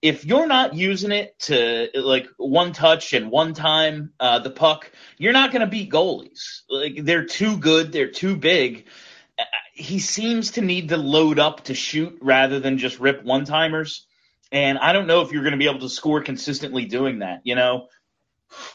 If 0.01 0.25
you're 0.25 0.47
not 0.47 0.75
using 0.75 1.11
it 1.11 1.37
to 1.41 1.89
like 1.95 2.27
one 2.37 2.73
touch 2.73 3.13
and 3.13 3.31
one 3.31 3.53
time 3.53 4.13
uh, 4.19 4.39
the 4.39 4.51
puck, 4.51 4.91
you're 5.17 5.33
not 5.33 5.51
going 5.51 5.61
to 5.61 5.67
beat 5.67 5.91
goalies. 5.91 6.61
Like 6.69 7.03
they're 7.03 7.25
too 7.25 7.57
good, 7.57 7.91
they're 7.91 8.11
too 8.11 8.35
big 8.35 8.85
he 9.73 9.99
seems 9.99 10.51
to 10.51 10.61
need 10.61 10.89
to 10.89 10.97
load 10.97 11.37
up 11.37 11.65
to 11.65 11.73
shoot 11.73 12.17
rather 12.21 12.59
than 12.59 12.77
just 12.77 12.99
rip 12.99 13.23
one 13.23 13.43
timers. 13.43 14.07
And 14.51 14.77
I 14.77 14.93
don't 14.93 15.07
know 15.07 15.21
if 15.21 15.31
you're 15.31 15.43
going 15.43 15.51
to 15.51 15.57
be 15.57 15.67
able 15.67 15.81
to 15.81 15.89
score 15.89 16.21
consistently 16.21 16.85
doing 16.85 17.19
that. 17.19 17.41
You 17.43 17.55
know, 17.55 17.87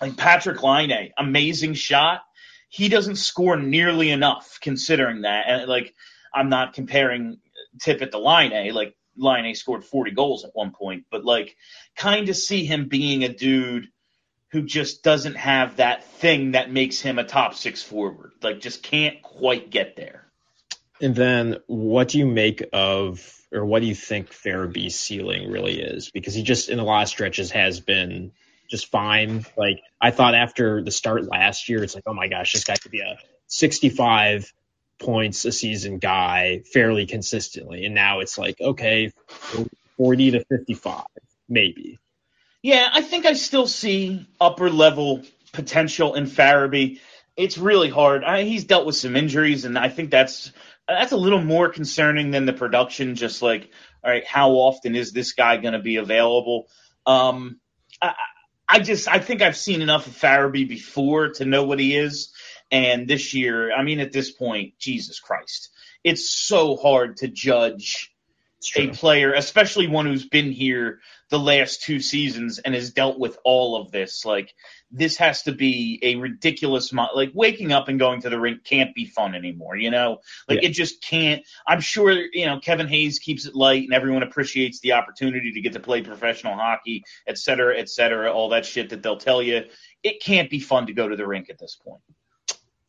like 0.00 0.16
Patrick 0.16 0.62
Laine, 0.62 1.12
amazing 1.18 1.74
shot. 1.74 2.22
He 2.68 2.88
doesn't 2.88 3.16
score 3.16 3.56
nearly 3.56 4.10
enough 4.10 4.58
considering 4.60 5.22
that. 5.22 5.44
And 5.48 5.68
like, 5.68 5.94
I'm 6.34 6.48
not 6.48 6.74
comparing 6.74 7.38
Tippett 7.78 8.12
to 8.12 8.18
Laine. 8.18 8.72
Like, 8.72 8.94
Laine 9.16 9.54
scored 9.54 9.84
40 9.84 10.12
goals 10.12 10.44
at 10.44 10.52
one 10.54 10.70
point, 10.70 11.04
but 11.10 11.24
like, 11.24 11.56
kind 11.96 12.28
of 12.28 12.36
see 12.36 12.64
him 12.64 12.88
being 12.88 13.24
a 13.24 13.28
dude 13.28 13.88
who 14.52 14.62
just 14.62 15.02
doesn't 15.02 15.36
have 15.36 15.76
that 15.76 16.04
thing 16.04 16.52
that 16.52 16.70
makes 16.70 17.00
him 17.00 17.18
a 17.18 17.24
top 17.24 17.54
six 17.54 17.82
forward. 17.82 18.32
Like, 18.42 18.60
just 18.60 18.82
can't 18.82 19.20
quite 19.22 19.70
get 19.70 19.96
there. 19.96 20.26
And 21.00 21.14
then 21.14 21.56
what 21.66 22.08
do 22.08 22.18
you 22.18 22.26
make 22.26 22.62
of, 22.72 23.36
or 23.52 23.64
what 23.64 23.80
do 23.80 23.86
you 23.86 23.94
think 23.94 24.30
Farabee's 24.30 24.98
ceiling 24.98 25.50
really 25.50 25.80
is? 25.80 26.10
Because 26.10 26.34
he 26.34 26.42
just, 26.42 26.68
in 26.68 26.78
lot 26.78 27.02
of 27.02 27.08
stretches, 27.08 27.50
has 27.52 27.80
been 27.80 28.32
just 28.70 28.90
fine. 28.90 29.44
Like, 29.56 29.82
I 30.00 30.10
thought 30.10 30.34
after 30.34 30.82
the 30.82 30.90
start 30.90 31.24
last 31.24 31.68
year, 31.68 31.82
it's 31.82 31.94
like, 31.94 32.04
oh 32.06 32.14
my 32.14 32.28
gosh, 32.28 32.52
this 32.52 32.64
guy 32.64 32.76
could 32.76 32.90
be 32.90 33.00
a 33.00 33.18
65 33.48 34.52
points 34.98 35.44
a 35.44 35.52
season 35.52 35.98
guy 35.98 36.62
fairly 36.72 37.06
consistently. 37.06 37.84
And 37.84 37.94
now 37.94 38.20
it's 38.20 38.38
like, 38.38 38.60
okay, 38.60 39.12
40 39.96 40.30
to 40.32 40.44
55, 40.44 41.04
maybe. 41.48 41.98
Yeah, 42.62 42.88
I 42.92 43.00
think 43.00 43.26
I 43.26 43.32
still 43.32 43.66
see 43.66 44.26
upper 44.40 44.70
level 44.70 45.22
potential 45.52 46.14
in 46.14 46.26
Farabee 46.26 47.00
it's 47.40 47.56
really 47.56 47.88
hard. 47.88 48.22
I, 48.22 48.42
he's 48.42 48.64
dealt 48.64 48.86
with 48.86 48.96
some 48.96 49.16
injuries, 49.16 49.64
and 49.64 49.78
I 49.78 49.88
think 49.88 50.10
that's 50.10 50.52
that's 50.86 51.12
a 51.12 51.16
little 51.16 51.42
more 51.42 51.68
concerning 51.70 52.30
than 52.30 52.44
the 52.44 52.52
production. 52.52 53.14
Just 53.14 53.40
like, 53.40 53.70
all 54.04 54.10
right, 54.10 54.26
how 54.26 54.50
often 54.52 54.94
is 54.94 55.12
this 55.12 55.32
guy 55.32 55.56
going 55.56 55.72
to 55.72 55.80
be 55.80 55.96
available? 55.96 56.66
Um, 57.06 57.58
I, 58.02 58.14
I 58.70 58.78
just 58.78 59.08
I 59.08 59.18
think 59.18 59.42
I've 59.42 59.56
seen 59.56 59.82
enough 59.82 60.06
of 60.06 60.12
Farabee 60.12 60.68
before 60.68 61.30
to 61.30 61.44
know 61.44 61.64
what 61.64 61.80
he 61.80 61.96
is, 61.96 62.32
and 62.70 63.08
this 63.08 63.34
year, 63.34 63.72
I 63.74 63.82
mean, 63.82 63.98
at 64.00 64.12
this 64.12 64.30
point, 64.30 64.78
Jesus 64.78 65.18
Christ, 65.18 65.70
it's 66.04 66.30
so 66.30 66.76
hard 66.76 67.16
to 67.18 67.28
judge 67.28 68.12
a 68.76 68.88
player, 68.88 69.32
especially 69.32 69.86
one 69.86 70.06
who's 70.06 70.26
been 70.26 70.52
here 70.52 71.00
the 71.30 71.38
last 71.38 71.82
two 71.82 72.00
seasons 72.00 72.58
and 72.58 72.74
has 72.74 72.90
dealt 72.90 73.18
with 73.18 73.38
all 73.44 73.80
of 73.80 73.90
this. 73.90 74.24
Like 74.24 74.52
this 74.90 75.16
has 75.18 75.44
to 75.44 75.52
be 75.52 75.98
a 76.02 76.16
ridiculous 76.16 76.92
mo- 76.92 77.08
like 77.14 77.30
waking 77.32 77.72
up 77.72 77.88
and 77.88 77.98
going 77.98 78.22
to 78.22 78.30
the 78.30 78.38
rink 78.38 78.64
can't 78.64 78.94
be 78.94 79.06
fun 79.06 79.34
anymore, 79.34 79.76
you 79.76 79.90
know? 79.90 80.18
Like 80.48 80.62
yeah. 80.62 80.68
it 80.68 80.72
just 80.72 81.02
can't. 81.02 81.42
I'm 81.66 81.80
sure, 81.80 82.10
you 82.10 82.46
know, 82.46 82.58
Kevin 82.58 82.88
Hayes 82.88 83.18
keeps 83.18 83.46
it 83.46 83.54
light 83.54 83.84
and 83.84 83.94
everyone 83.94 84.24
appreciates 84.24 84.80
the 84.80 84.92
opportunity 84.92 85.52
to 85.52 85.60
get 85.60 85.74
to 85.74 85.80
play 85.80 86.02
professional 86.02 86.54
hockey, 86.54 87.04
et 87.26 87.38
cetera, 87.38 87.78
et 87.78 87.88
cetera, 87.88 88.32
all 88.32 88.50
that 88.50 88.66
shit 88.66 88.90
that 88.90 89.02
they'll 89.02 89.16
tell 89.16 89.42
you. 89.42 89.64
It 90.02 90.22
can't 90.22 90.50
be 90.50 90.58
fun 90.58 90.86
to 90.88 90.92
go 90.92 91.08
to 91.08 91.16
the 91.16 91.26
rink 91.26 91.48
at 91.48 91.58
this 91.58 91.76
point. 91.76 92.02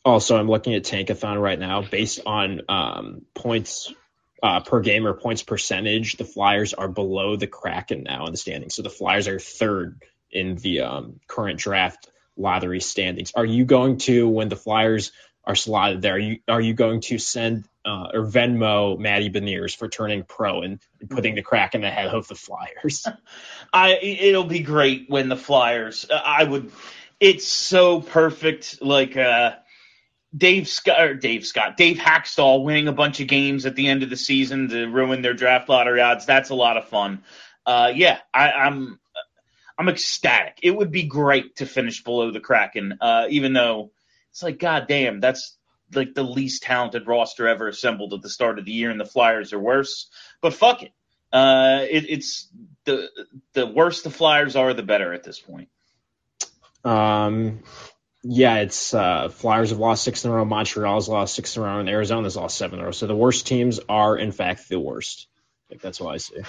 Also, 0.04 0.36
I'm 0.36 0.50
looking 0.50 0.74
at 0.74 0.84
Tankathon 0.84 1.40
right 1.40 1.60
now 1.60 1.84
based 1.84 2.22
on 2.26 2.62
um, 2.68 3.22
points 3.36 3.94
uh, 4.42 4.62
per 4.62 4.80
game 4.80 5.06
or 5.06 5.14
points 5.14 5.44
percentage, 5.44 6.18
the 6.18 6.26
Flyers 6.26 6.74
are 6.74 6.88
below 6.88 7.36
the 7.36 7.48
Kraken 7.48 8.04
now 8.04 8.26
in 8.26 8.32
the 8.32 8.38
standings. 8.38 8.76
So 8.76 8.82
the 8.82 8.90
Flyers 8.90 9.28
are 9.28 9.40
third 9.40 10.02
in 10.32 10.56
the 10.56 10.82
um, 10.82 11.20
current 11.28 11.60
draft 11.60 12.10
lottery 12.36 12.80
standings. 12.80 13.32
Are 13.36 13.46
you 13.46 13.66
going 13.66 13.98
to, 14.00 14.28
when 14.28 14.50
the 14.50 14.56
Flyers 14.56 15.12
are 15.44 15.56
slotted 15.56 16.02
there, 16.02 16.16
are 16.16 16.20
you, 16.20 16.40
are 16.48 16.62
you 16.62 16.74
going 16.74 17.02
to 17.02 17.18
send 17.18 17.66
uh, 17.84 18.10
or 18.14 18.26
Venmo 18.26 18.98
Matty 18.98 19.30
Beniers 19.30 19.76
for 19.76 19.88
turning 19.88 20.24
pro 20.24 20.62
and, 20.62 20.80
putting 21.10 21.36
the 21.36 21.42
Kraken 21.42 21.84
ahead 21.84 22.08
of 22.08 22.28
the 22.28 22.36
Flyers? 22.36 23.08
I 23.74 23.96
it'll 23.96 24.44
be 24.44 24.60
great 24.60 25.06
when 25.10 25.30
the 25.30 25.38
Flyers. 25.38 26.06
I 26.12 26.44
would. 26.44 26.72
It's 27.20 27.48
so 27.48 28.02
perfect. 28.02 28.82
Like 28.82 29.18
uh, 29.18 29.54
Dave 30.36 30.68
Scott, 30.68 31.02
or 31.02 31.14
Dave 31.14 31.46
Scott, 31.46 31.76
Dave 31.78 31.98
Hakstol 31.98 32.64
winning 32.64 32.88
a 32.88 32.94
bunch 32.94 33.20
of 33.20 33.28
games 33.28 33.66
at 33.66 33.76
the 33.76 33.88
end 33.88 34.04
of 34.04 34.10
the 34.10 34.18
season 34.18 34.70
to 34.70 34.88
ruin 34.88 35.22
their 35.22 35.34
draft 35.34 35.68
lottery 35.68 36.02
odds. 36.02 36.26
That's 36.26 36.50
a 36.50 36.56
lot 36.56 36.78
of 36.78 36.88
fun. 36.88 37.24
Uh, 37.66 37.92
yeah, 37.94 38.20
I, 38.34 38.52
I'm 38.52 39.00
I'm 39.78 39.90
ecstatic. 39.90 40.60
It 40.64 40.72
would 40.72 40.92
be 40.92 41.04
great 41.04 41.58
to 41.58 41.66
finish 41.66 42.04
below 42.04 42.32
the 42.32 42.40
Kraken, 42.40 42.98
uh, 43.02 43.26
even 43.30 43.54
though 43.54 43.92
it's 44.30 44.44
like, 44.44 44.60
god 44.60 44.88
damn, 44.88 45.20
that's 45.20 45.58
like 45.94 46.14
the 46.14 46.24
least 46.24 46.64
talented 46.64 47.08
roster 47.08 47.48
ever 47.48 47.68
assembled 47.68 48.14
at 48.14 48.22
the 48.22 48.30
start 48.30 48.60
of 48.60 48.66
the 48.66 48.72
year, 48.72 48.90
and 48.90 49.00
the 49.00 49.06
Flyers 49.06 49.54
are 49.54 49.60
worse. 49.60 50.08
But 50.42 50.54
fuck 50.54 50.84
it, 50.84 50.92
uh, 51.34 51.86
it 51.90 52.06
it's 52.10 52.48
the 52.86 53.10
the 53.54 53.68
worse 53.68 54.02
the 54.02 54.10
Flyers 54.10 54.56
are, 54.56 54.74
the 54.74 54.84
better 54.84 55.14
at 55.14 55.24
this 55.24 55.40
point. 55.40 55.70
Um, 56.84 57.64
yeah, 58.24 58.58
it's 58.58 58.94
uh, 58.94 59.30
Flyers 59.30 59.72
have 59.72 59.80
lost 59.80 60.04
six 60.04 60.24
in 60.26 60.32
a 60.32 60.34
row, 60.34 60.46
Montreal's 60.46 61.10
lost 61.10 61.36
six 61.36 61.56
in 61.56 61.64
a 61.64 61.66
row, 61.66 61.80
and 61.80 61.90
Arizona's 61.90 62.36
lost 62.36 62.58
seven 62.58 62.80
in 62.80 62.84
a 62.84 62.86
row. 62.86 62.92
So 62.92 63.08
the 63.08 63.16
worst 63.16 63.48
teams 63.48 63.80
are, 63.90 64.16
in 64.16 64.32
fact, 64.32 64.70
the 64.70 64.80
worst. 64.80 65.28
Like 65.70 65.82
that's 65.82 66.00
what 66.00 66.14
I 66.14 66.18
see. 66.18 66.42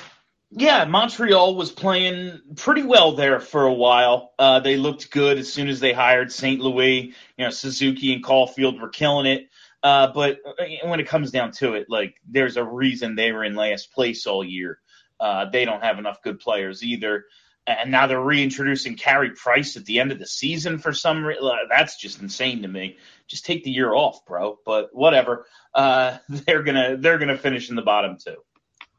Yeah, 0.50 0.84
Montreal 0.84 1.54
was 1.54 1.72
playing 1.72 2.40
pretty 2.56 2.82
well 2.82 3.12
there 3.12 3.40
for 3.40 3.64
a 3.64 3.72
while. 3.72 4.32
Uh, 4.38 4.60
they 4.60 4.76
looked 4.76 5.10
good 5.10 5.38
as 5.38 5.50
soon 5.50 5.68
as 5.68 5.80
they 5.80 5.94
hired 5.94 6.30
St. 6.30 6.60
Louis. 6.60 7.14
You 7.38 7.44
know, 7.44 7.50
Suzuki 7.50 8.12
and 8.12 8.22
Caulfield 8.22 8.78
were 8.78 8.90
killing 8.90 9.24
it. 9.24 9.48
Uh, 9.82 10.12
but 10.12 10.40
uh, 10.46 10.64
when 10.84 11.00
it 11.00 11.08
comes 11.08 11.30
down 11.30 11.52
to 11.52 11.72
it, 11.72 11.86
like 11.88 12.16
there's 12.28 12.58
a 12.58 12.64
reason 12.64 13.14
they 13.14 13.32
were 13.32 13.44
in 13.44 13.54
last 13.54 13.92
place 13.94 14.26
all 14.26 14.44
year. 14.44 14.78
Uh, 15.18 15.46
they 15.46 15.64
don't 15.64 15.82
have 15.82 15.98
enough 15.98 16.20
good 16.22 16.38
players 16.38 16.84
either 16.84 17.24
and 17.66 17.90
now 17.90 18.06
they're 18.06 18.20
reintroducing 18.20 18.96
Carey 18.96 19.30
Price 19.30 19.76
at 19.76 19.84
the 19.84 20.00
end 20.00 20.10
of 20.12 20.18
the 20.18 20.26
season 20.26 20.78
for 20.78 20.92
some 20.92 21.24
reason. 21.24 21.44
That's 21.68 21.96
just 21.96 22.20
insane 22.20 22.62
to 22.62 22.68
me. 22.68 22.98
Just 23.28 23.44
take 23.44 23.64
the 23.64 23.70
year 23.70 23.92
off, 23.92 24.24
bro. 24.26 24.58
But 24.64 24.90
whatever. 24.92 25.46
Uh, 25.72 26.18
they're 26.28 26.62
gonna 26.62 26.96
they're 26.96 27.18
gonna 27.18 27.38
finish 27.38 27.70
in 27.70 27.76
the 27.76 27.82
bottom 27.82 28.16
two. 28.22 28.36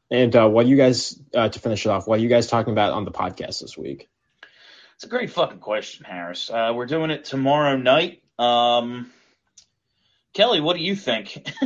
And 0.10 0.36
uh, 0.36 0.48
what 0.48 0.67
you 0.67 0.77
guys 0.77 1.20
uh, 1.34 1.50
to 1.50 1.60
finish 1.60 1.86
it 1.86 1.89
off? 1.89 2.08
What 2.08 2.20
are 2.20 2.22
you 2.22 2.29
guys 2.29 2.48
talking 2.48 2.72
about 2.72 2.93
on 2.93 3.03
the 3.03 3.12
podcast 3.12 3.62
this 3.62 3.77
week? 3.77 4.10
It's 4.96 5.05
a 5.05 5.08
great 5.08 5.32
fucking 5.32 5.60
question, 5.60 6.05
Harris. 6.05 6.50
Uh, 6.50 6.72
we're 6.75 6.86
doing 6.86 7.10
it 7.10 7.25
tomorrow 7.25 7.75
night. 7.75 8.22
Um, 8.38 9.12
Kelly, 10.34 10.62
what 10.62 10.77
do 10.77 10.84
you 10.84 10.96
think? 10.96 11.48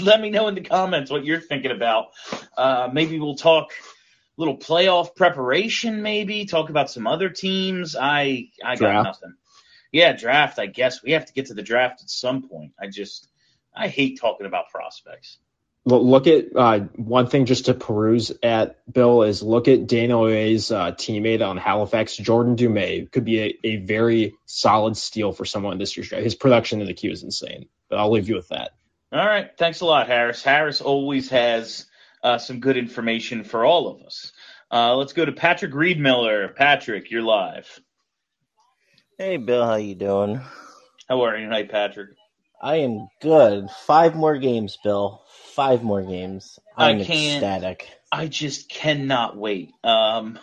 Let 0.00 0.20
me 0.20 0.30
know 0.30 0.48
in 0.48 0.54
the 0.54 0.62
comments 0.62 1.10
what 1.10 1.24
you're 1.24 1.40
thinking 1.40 1.70
about. 1.70 2.06
Uh, 2.56 2.88
maybe 2.92 3.18
we'll 3.18 3.36
talk 3.36 3.72
little 4.36 4.56
playoff 4.56 5.14
preparation, 5.14 6.02
maybe 6.02 6.44
talk 6.44 6.70
about 6.70 6.90
some 6.90 7.06
other 7.06 7.28
teams. 7.28 7.96
I 7.96 8.48
I 8.64 8.76
got 8.76 9.04
nothing. 9.04 9.34
Yeah, 9.92 10.12
draft. 10.12 10.58
I 10.58 10.66
guess 10.66 11.02
we 11.02 11.12
have 11.12 11.26
to 11.26 11.32
get 11.32 11.46
to 11.46 11.54
the 11.54 11.62
draft 11.62 12.02
at 12.02 12.10
some 12.10 12.48
point. 12.48 12.72
I 12.80 12.88
just 12.88 13.28
I 13.74 13.88
hate 13.88 14.20
talking 14.20 14.46
about 14.46 14.70
prospects. 14.70 15.38
Look 15.86 16.26
at 16.26 16.46
uh, 16.56 16.80
one 16.96 17.26
thing 17.26 17.44
just 17.44 17.66
to 17.66 17.74
peruse 17.74 18.32
at 18.42 18.80
Bill 18.90 19.22
is 19.22 19.42
look 19.42 19.68
at 19.68 19.86
Daniel 19.86 20.26
A's 20.26 20.72
uh, 20.72 20.92
teammate 20.92 21.46
on 21.46 21.58
Halifax, 21.58 22.16
Jordan 22.16 22.56
Dumais, 22.56 23.10
could 23.12 23.26
be 23.26 23.40
a, 23.40 23.58
a 23.64 23.76
very 23.76 24.34
solid 24.46 24.96
steal 24.96 25.32
for 25.32 25.44
someone 25.44 25.76
this 25.76 25.94
year's 25.94 26.08
draft. 26.08 26.24
His 26.24 26.34
production 26.34 26.80
in 26.80 26.86
the 26.86 26.94
Q 26.94 27.10
is 27.10 27.22
insane, 27.22 27.68
but 27.90 27.98
I'll 27.98 28.10
leave 28.10 28.30
you 28.30 28.34
with 28.34 28.48
that. 28.48 28.70
All 29.12 29.26
right, 29.26 29.50
thanks 29.58 29.82
a 29.82 29.84
lot, 29.84 30.06
Harris. 30.06 30.42
Harris 30.42 30.80
always 30.80 31.28
has 31.28 31.84
uh, 32.24 32.38
some 32.38 32.58
good 32.58 32.76
information 32.76 33.44
for 33.44 33.64
all 33.64 33.86
of 33.86 34.02
us. 34.02 34.32
Uh, 34.72 34.96
let's 34.96 35.12
go 35.12 35.24
to 35.24 35.32
Patrick 35.32 35.72
Reedmiller. 35.72 36.56
Patrick, 36.56 37.10
you're 37.10 37.22
live. 37.22 37.80
Hey, 39.18 39.36
Bill, 39.36 39.64
how 39.64 39.76
you 39.76 39.94
doing? 39.94 40.40
How 41.08 41.22
are 41.22 41.36
you 41.36 41.44
tonight, 41.44 41.70
Patrick? 41.70 42.10
I 42.60 42.76
am 42.76 43.08
good. 43.20 43.68
Five 43.86 44.16
more 44.16 44.38
games, 44.38 44.78
Bill. 44.82 45.22
Five 45.54 45.82
more 45.82 46.02
games. 46.02 46.58
I'm 46.76 47.00
I 47.00 47.04
can't, 47.04 47.44
ecstatic. 47.44 47.88
I 48.10 48.26
just 48.26 48.70
cannot 48.70 49.36
wait. 49.36 49.72
Um, 49.84 50.38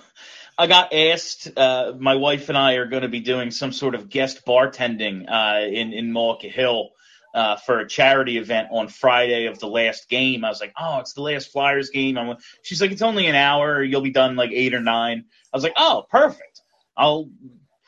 I 0.57 0.67
got 0.67 0.93
asked. 0.93 1.49
Uh, 1.57 1.93
my 1.99 2.15
wife 2.15 2.49
and 2.49 2.57
I 2.57 2.73
are 2.73 2.85
going 2.85 3.01
to 3.01 3.09
be 3.09 3.21
doing 3.21 3.49
some 3.49 3.71
sort 3.71 3.95
of 3.95 4.07
guest 4.07 4.45
bartending 4.45 5.25
uh, 5.27 5.65
in 5.65 5.93
in 5.93 6.13
Mullica 6.13 6.51
Hill 6.51 6.91
uh, 7.33 7.55
for 7.57 7.79
a 7.79 7.87
charity 7.87 8.37
event 8.37 8.67
on 8.71 8.87
Friday 8.87 9.45
of 9.45 9.59
the 9.59 9.67
last 9.67 10.09
game. 10.09 10.43
I 10.43 10.49
was 10.49 10.61
like, 10.61 10.73
oh, 10.79 10.99
it's 10.99 11.13
the 11.13 11.21
last 11.21 11.51
Flyers 11.51 11.89
game. 11.89 12.17
I'm, 12.17 12.37
she's 12.63 12.81
like, 12.81 12.91
it's 12.91 13.01
only 13.01 13.27
an 13.27 13.35
hour. 13.35 13.83
You'll 13.83 14.01
be 14.01 14.11
done 14.11 14.35
like 14.35 14.51
eight 14.51 14.73
or 14.73 14.81
nine. 14.81 15.25
I 15.53 15.57
was 15.57 15.63
like, 15.63 15.73
oh, 15.77 16.05
perfect. 16.09 16.61
I'll 16.97 17.29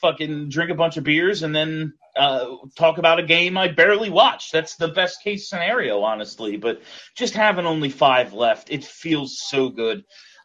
fucking 0.02 0.50
drink 0.50 0.72
a 0.72 0.76
bunch 0.76 0.98
of 0.98 1.04
beers 1.04 1.44
and 1.44 1.56
then 1.56 1.94
uh, 2.16 2.46
talk 2.78 2.98
about 2.98 3.20
a 3.20 3.24
game 3.24 3.58
I 3.58 3.70
barely 3.70 4.10
watched. 4.10 4.52
That's 4.52 4.76
the 4.76 4.90
best 4.90 5.24
case 5.24 5.50
scenario, 5.50 6.02
honestly. 6.02 6.58
But 6.58 6.82
just 7.16 7.34
having 7.34 7.66
only 7.66 7.90
five 7.90 8.34
left, 8.34 8.72
it 8.72 8.84
feels 8.84 9.40
so 9.40 9.70
good. 9.70 10.04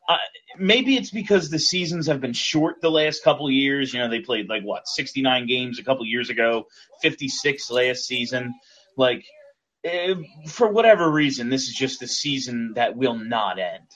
Uh, 0.09 0.17
maybe 0.59 0.97
it's 0.97 1.11
because 1.11 1.51
the 1.51 1.59
seasons 1.59 2.07
have 2.07 2.21
been 2.21 2.33
short 2.33 2.81
the 2.81 2.91
last 2.91 3.23
couple 3.23 3.51
years. 3.51 3.93
You 3.93 4.01
know, 4.01 4.09
they 4.09 4.21
played 4.21 4.49
like 4.49 4.63
what 4.63 4.89
69 4.89 5.47
games 5.47 5.79
a 5.79 5.85
couple 5.85 6.07
years 6.07 6.31
ago, 6.31 6.67
56 7.03 7.71
last 7.71 8.07
season. 8.07 8.55
Like, 8.99 9.25
eh, 9.85 10.15
for 10.49 10.69
whatever 10.69 11.11
reason, 11.11 11.49
this 11.49 11.69
is 11.69 11.75
just 11.75 12.03
a 12.03 12.09
season 12.09 12.73
that 12.75 12.97
will 12.97 13.17
not 13.17 13.59
end. 13.59 13.87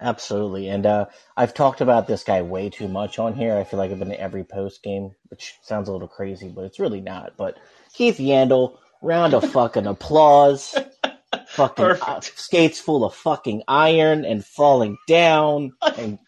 Absolutely, 0.00 0.68
and 0.68 0.86
uh, 0.86 1.06
I've 1.36 1.52
talked 1.52 1.82
about 1.82 2.06
this 2.06 2.24
guy 2.24 2.40
way 2.40 2.70
too 2.70 2.88
much 2.88 3.18
on 3.18 3.34
here. 3.34 3.58
I 3.58 3.64
feel 3.64 3.78
like 3.78 3.90
I've 3.90 3.98
been 3.98 4.10
in 4.10 4.18
every 4.18 4.44
post 4.44 4.82
game, 4.82 5.10
which 5.28 5.54
sounds 5.62 5.90
a 5.90 5.92
little 5.92 6.08
crazy, 6.08 6.48
but 6.48 6.64
it's 6.64 6.80
really 6.80 7.02
not. 7.02 7.34
But 7.36 7.58
Keith 7.92 8.16
Yandle, 8.16 8.78
round 9.02 9.34
of 9.34 9.50
fucking 9.52 9.86
applause. 9.86 10.74
fucking 11.48 11.84
uh, 11.84 12.20
skates 12.20 12.80
full 12.80 13.04
of 13.04 13.14
fucking 13.14 13.64
iron 13.68 14.24
and 14.24 14.44
falling 14.44 14.96
down 15.06 15.72
and 15.98 16.18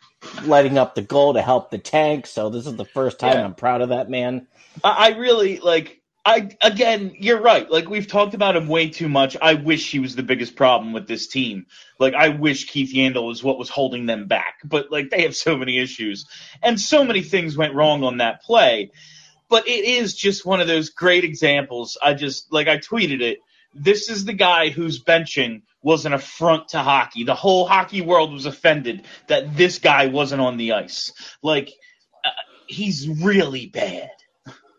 lighting 0.45 0.78
up 0.78 0.95
the 0.95 1.02
goal 1.02 1.35
to 1.35 1.42
help 1.42 1.71
the 1.71 1.78
tank. 1.78 2.26
So 2.26 2.50
this 2.50 2.66
is 2.66 2.76
the 2.76 2.85
first 2.85 3.18
time 3.18 3.35
yeah. 3.35 3.45
I'm 3.45 3.54
proud 3.54 3.80
of 3.80 3.90
that 3.90 4.11
man. 4.11 4.47
I 4.85 5.11
really 5.11 5.59
like 5.59 5.97
I 6.25 6.50
again, 6.60 7.14
you're 7.18 7.40
right. 7.40 7.70
Like 7.70 7.88
we've 7.88 8.06
talked 8.06 8.34
about 8.34 8.56
him 8.56 8.68
way 8.68 8.90
too 8.90 9.08
much. 9.08 9.37
I 9.40 9.54
wish 9.54 9.90
he 9.90 9.98
was 9.98 10.14
the 10.14 10.22
biggest 10.22 10.56
problem 10.56 10.92
with 10.92 11.08
this 11.08 11.26
team. 11.26 11.66
Like 11.98 12.14
I 12.14 12.28
wish 12.28 12.68
Keith 12.68 12.94
Yandle 12.94 13.26
was 13.26 13.42
what 13.42 13.58
was 13.58 13.70
holding 13.70 14.06
them 14.06 14.26
back. 14.26 14.56
But 14.64 14.90
like 14.92 15.10
they 15.10 15.22
have 15.22 15.34
so 15.34 15.56
many 15.56 15.78
issues 15.78 16.26
and 16.62 16.80
so 16.80 17.04
many 17.04 17.22
things 17.22 17.56
went 17.56 17.75
wrong 17.75 18.04
on 18.04 18.18
that 18.18 18.42
play. 18.42 18.90
But 19.48 19.68
it 19.68 19.84
is 19.84 20.14
just 20.14 20.46
one 20.46 20.60
of 20.60 20.66
those 20.68 20.90
great 20.90 21.25
examples. 21.25 21.96
I 22.02 22.14
just 22.14 22.52
like 22.52 22.68
I 22.68 22.78
tweeted 22.78 23.22
it. 23.22 23.38
This 23.75 24.10
is 24.10 24.25
the 24.25 24.34
guy 24.34 24.68
whose 24.70 25.02
benching 25.02 25.62
was 25.82 26.06
an 26.06 26.12
affront 26.12 26.68
to 26.68 26.78
hockey. 26.80 27.25
The 27.25 27.34
whole 27.34 27.66
hockey 27.66 28.02
world 28.02 28.32
was 28.32 28.46
offended 28.46 29.04
that 29.28 29.56
this 29.56 29.78
guy 29.78 30.06
wasn't 30.06 30.42
on 30.42 30.58
the 30.58 30.72
ice. 30.72 31.12
Like 31.42 31.70
uh, 32.25 32.30
he's 32.66 33.08
really 33.08 33.66
bad. 33.66 33.97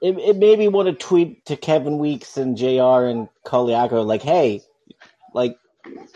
It, 0.01 0.17
it 0.17 0.37
made 0.37 0.57
me 0.59 0.67
want 0.67 0.87
to 0.87 0.93
tweet 0.93 1.45
to 1.45 1.57
Kevin 1.57 1.97
Weekes 1.97 2.37
and 2.37 2.57
Jr. 2.57 3.05
and 3.05 3.29
Coliaco 3.45 4.05
like, 4.05 4.21
hey, 4.21 4.61
like 5.33 5.57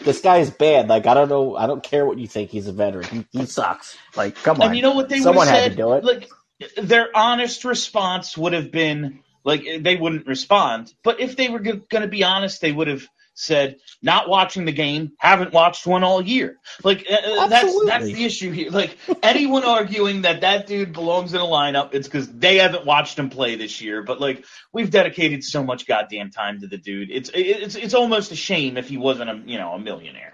this 0.03 0.21
guy's 0.21 0.49
bad. 0.49 0.87
Like 0.87 1.05
I 1.05 1.13
don't 1.13 1.29
know, 1.29 1.55
I 1.55 1.67
don't 1.67 1.83
care 1.83 2.05
what 2.05 2.17
you 2.17 2.27
think. 2.27 2.49
He's 2.49 2.67
a 2.67 2.73
veteran. 2.73 3.27
He, 3.31 3.39
he 3.39 3.45
sucks. 3.45 3.97
Like 4.15 4.35
come 4.35 4.61
on. 4.61 4.67
And 4.67 4.75
you 4.75 4.81
know 4.81 4.93
what 4.95 5.09
they 5.09 5.17
would 5.17 5.23
Someone 5.23 5.47
have 5.47 5.55
had 5.55 5.63
said? 5.63 5.71
to 5.71 5.77
do 5.77 5.93
it. 5.93 6.03
Like 6.03 6.29
their 6.77 7.09
honest 7.15 7.65
response 7.65 8.37
would 8.37 8.53
have 8.53 8.71
been 8.71 9.19
like 9.43 9.65
they 9.81 9.95
wouldn't 9.95 10.27
respond, 10.27 10.93
but 11.03 11.19
if 11.19 11.35
they 11.35 11.49
were 11.49 11.59
going 11.59 11.83
to 11.89 12.07
be 12.07 12.23
honest, 12.23 12.61
they 12.61 12.71
would 12.71 12.87
have 12.87 13.07
said 13.35 13.77
not 14.01 14.29
watching 14.29 14.65
the 14.65 14.71
game, 14.71 15.13
haven't 15.17 15.53
watched 15.53 15.87
one 15.87 16.03
all 16.03 16.21
year. 16.21 16.57
Like 16.83 17.05
uh, 17.09 17.15
uh, 17.15 17.47
that's 17.47 17.85
that's 17.85 18.05
the 18.05 18.25
issue 18.25 18.51
here. 18.51 18.71
Like 18.71 18.97
anyone 19.23 19.63
arguing 19.63 20.23
that 20.23 20.41
that 20.41 20.67
dude 20.67 20.93
belongs 20.93 21.33
in 21.33 21.41
a 21.41 21.45
lineup, 21.45 21.93
it's 21.93 22.07
because 22.07 22.31
they 22.31 22.57
haven't 22.57 22.85
watched 22.85 23.17
him 23.19 23.29
play 23.29 23.55
this 23.55 23.81
year. 23.81 24.03
But 24.03 24.21
like 24.21 24.45
we've 24.71 24.89
dedicated 24.91 25.43
so 25.43 25.63
much 25.63 25.87
goddamn 25.87 26.31
time 26.31 26.61
to 26.61 26.67
the 26.67 26.77
dude, 26.77 27.11
it's 27.11 27.31
it's 27.33 27.75
it's 27.75 27.93
almost 27.93 28.31
a 28.31 28.35
shame 28.35 28.77
if 28.77 28.89
he 28.89 28.97
wasn't 28.97 29.29
a 29.29 29.41
you 29.45 29.57
know 29.57 29.73
a 29.73 29.79
millionaire. 29.79 30.33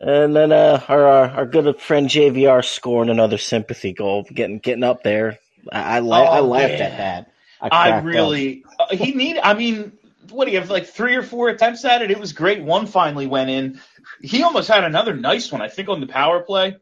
And 0.00 0.36
then 0.36 0.52
uh, 0.52 0.82
our, 0.88 1.06
our 1.06 1.30
our 1.30 1.46
good 1.46 1.80
friend 1.80 2.08
JVR 2.08 2.64
scoring 2.64 3.10
another 3.10 3.38
sympathy 3.38 3.92
goal, 3.94 4.24
getting 4.32 4.58
getting 4.58 4.84
up 4.84 5.02
there. 5.02 5.38
I 5.72 5.96
I, 5.96 5.98
la- 6.00 6.28
I 6.28 6.40
Oh, 6.40 6.42
laughed 6.42 6.80
yeah. 6.80 6.84
at 6.84 6.96
that. 6.98 7.32
I 7.70 7.70
cracked 7.70 8.04
up. 8.04 8.04
really 8.04 8.64
uh, 8.78 8.94
he 8.94 9.12
need. 9.12 9.38
I 9.38 9.54
mean, 9.54 9.92
what 10.30 10.46
do 10.46 10.52
you 10.52 10.60
have 10.60 10.70
like 10.70 10.86
three 10.86 11.16
or 11.16 11.22
four 11.22 11.48
attempts 11.48 11.84
at 11.84 12.02
it? 12.02 12.10
It 12.10 12.18
was 12.18 12.32
great. 12.32 12.62
One 12.62 12.86
finally 12.86 13.26
went 13.26 13.50
in. 13.50 13.80
He 14.20 14.42
almost 14.42 14.68
had 14.68 14.84
another 14.84 15.14
nice 15.14 15.50
one. 15.50 15.62
I 15.62 15.68
think 15.68 15.88
on 15.88 16.00
the 16.00 16.06
power 16.06 16.40
play. 16.40 16.76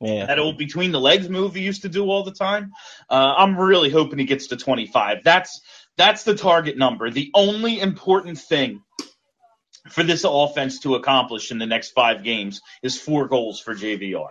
yeah. 0.00 0.26
That 0.26 0.38
old 0.38 0.58
between 0.58 0.92
the 0.92 1.00
legs 1.00 1.28
move 1.28 1.54
he 1.54 1.62
used 1.62 1.82
to 1.82 1.88
do 1.88 2.10
all 2.10 2.24
the 2.24 2.32
time. 2.32 2.72
Uh, 3.08 3.34
I'm 3.36 3.56
really 3.56 3.90
hoping 3.90 4.18
he 4.18 4.24
gets 4.24 4.48
to 4.48 4.56
25. 4.56 5.24
That's 5.24 5.60
that's 5.96 6.24
the 6.24 6.34
target 6.34 6.76
number. 6.76 7.10
The 7.10 7.30
only 7.34 7.80
important 7.80 8.38
thing 8.38 8.82
for 9.88 10.02
this 10.02 10.24
offense 10.26 10.80
to 10.80 10.94
accomplish 10.94 11.50
in 11.50 11.58
the 11.58 11.66
next 11.66 11.90
five 11.90 12.24
games 12.24 12.62
is 12.82 12.98
four 12.98 13.28
goals 13.28 13.60
for 13.60 13.74
JVR. 13.74 14.30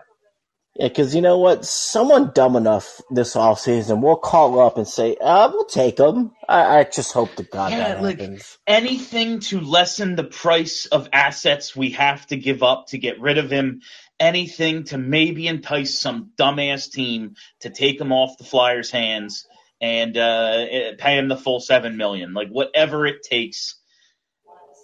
Yeah, 0.75 0.87
because 0.87 1.13
you 1.13 1.21
know 1.21 1.37
what? 1.37 1.65
Someone 1.65 2.31
dumb 2.33 2.55
enough 2.55 2.99
this 3.11 3.35
offseason 3.35 4.01
will 4.01 4.15
call 4.17 4.59
up 4.59 4.75
and 4.77 4.87
say, 4.87 5.15
uh, 5.21 5.49
we'll 5.53 5.65
take 5.65 5.99
him. 5.99 6.31
I, 6.49 6.79
I 6.79 6.83
just 6.85 7.13
hope 7.13 7.35
to 7.35 7.43
God 7.43 7.71
Yeah, 7.71 7.77
that 7.95 8.01
like- 8.01 8.19
happens. 8.19 8.57
anything 8.65 9.39
to 9.41 9.61
lessen 9.61 10.15
the 10.15 10.23
price 10.23 10.87
of 10.87 11.09
assets 11.13 11.75
we 11.75 11.91
have 11.91 12.25
to 12.27 12.37
give 12.37 12.63
up 12.63 12.87
to 12.87 12.97
get 12.97 13.19
rid 13.21 13.37
of 13.37 13.51
him, 13.51 13.81
anything 14.19 14.85
to 14.85 14.97
maybe 14.97 15.47
entice 15.47 15.99
some 15.99 16.31
dumbass 16.39 16.91
team 16.91 17.35
to 17.59 17.69
take 17.69 18.01
him 18.01 18.11
off 18.11 18.37
the 18.39 18.43
Flyers' 18.43 18.89
hands 18.89 19.45
and 19.79 20.17
uh, 20.17 20.65
eh, 20.71 20.91
pay 20.97 21.19
him 21.19 21.27
the 21.27 21.37
full 21.37 21.59
seven 21.59 21.97
million, 21.97 22.33
like 22.33 22.49
whatever 22.49 23.05
it 23.05 23.21
takes. 23.21 23.75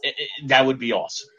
eh, 0.03 0.09
eh, 0.09 0.25
That 0.47 0.67
would 0.67 0.77
be 0.77 0.93
awesome. 0.93 1.29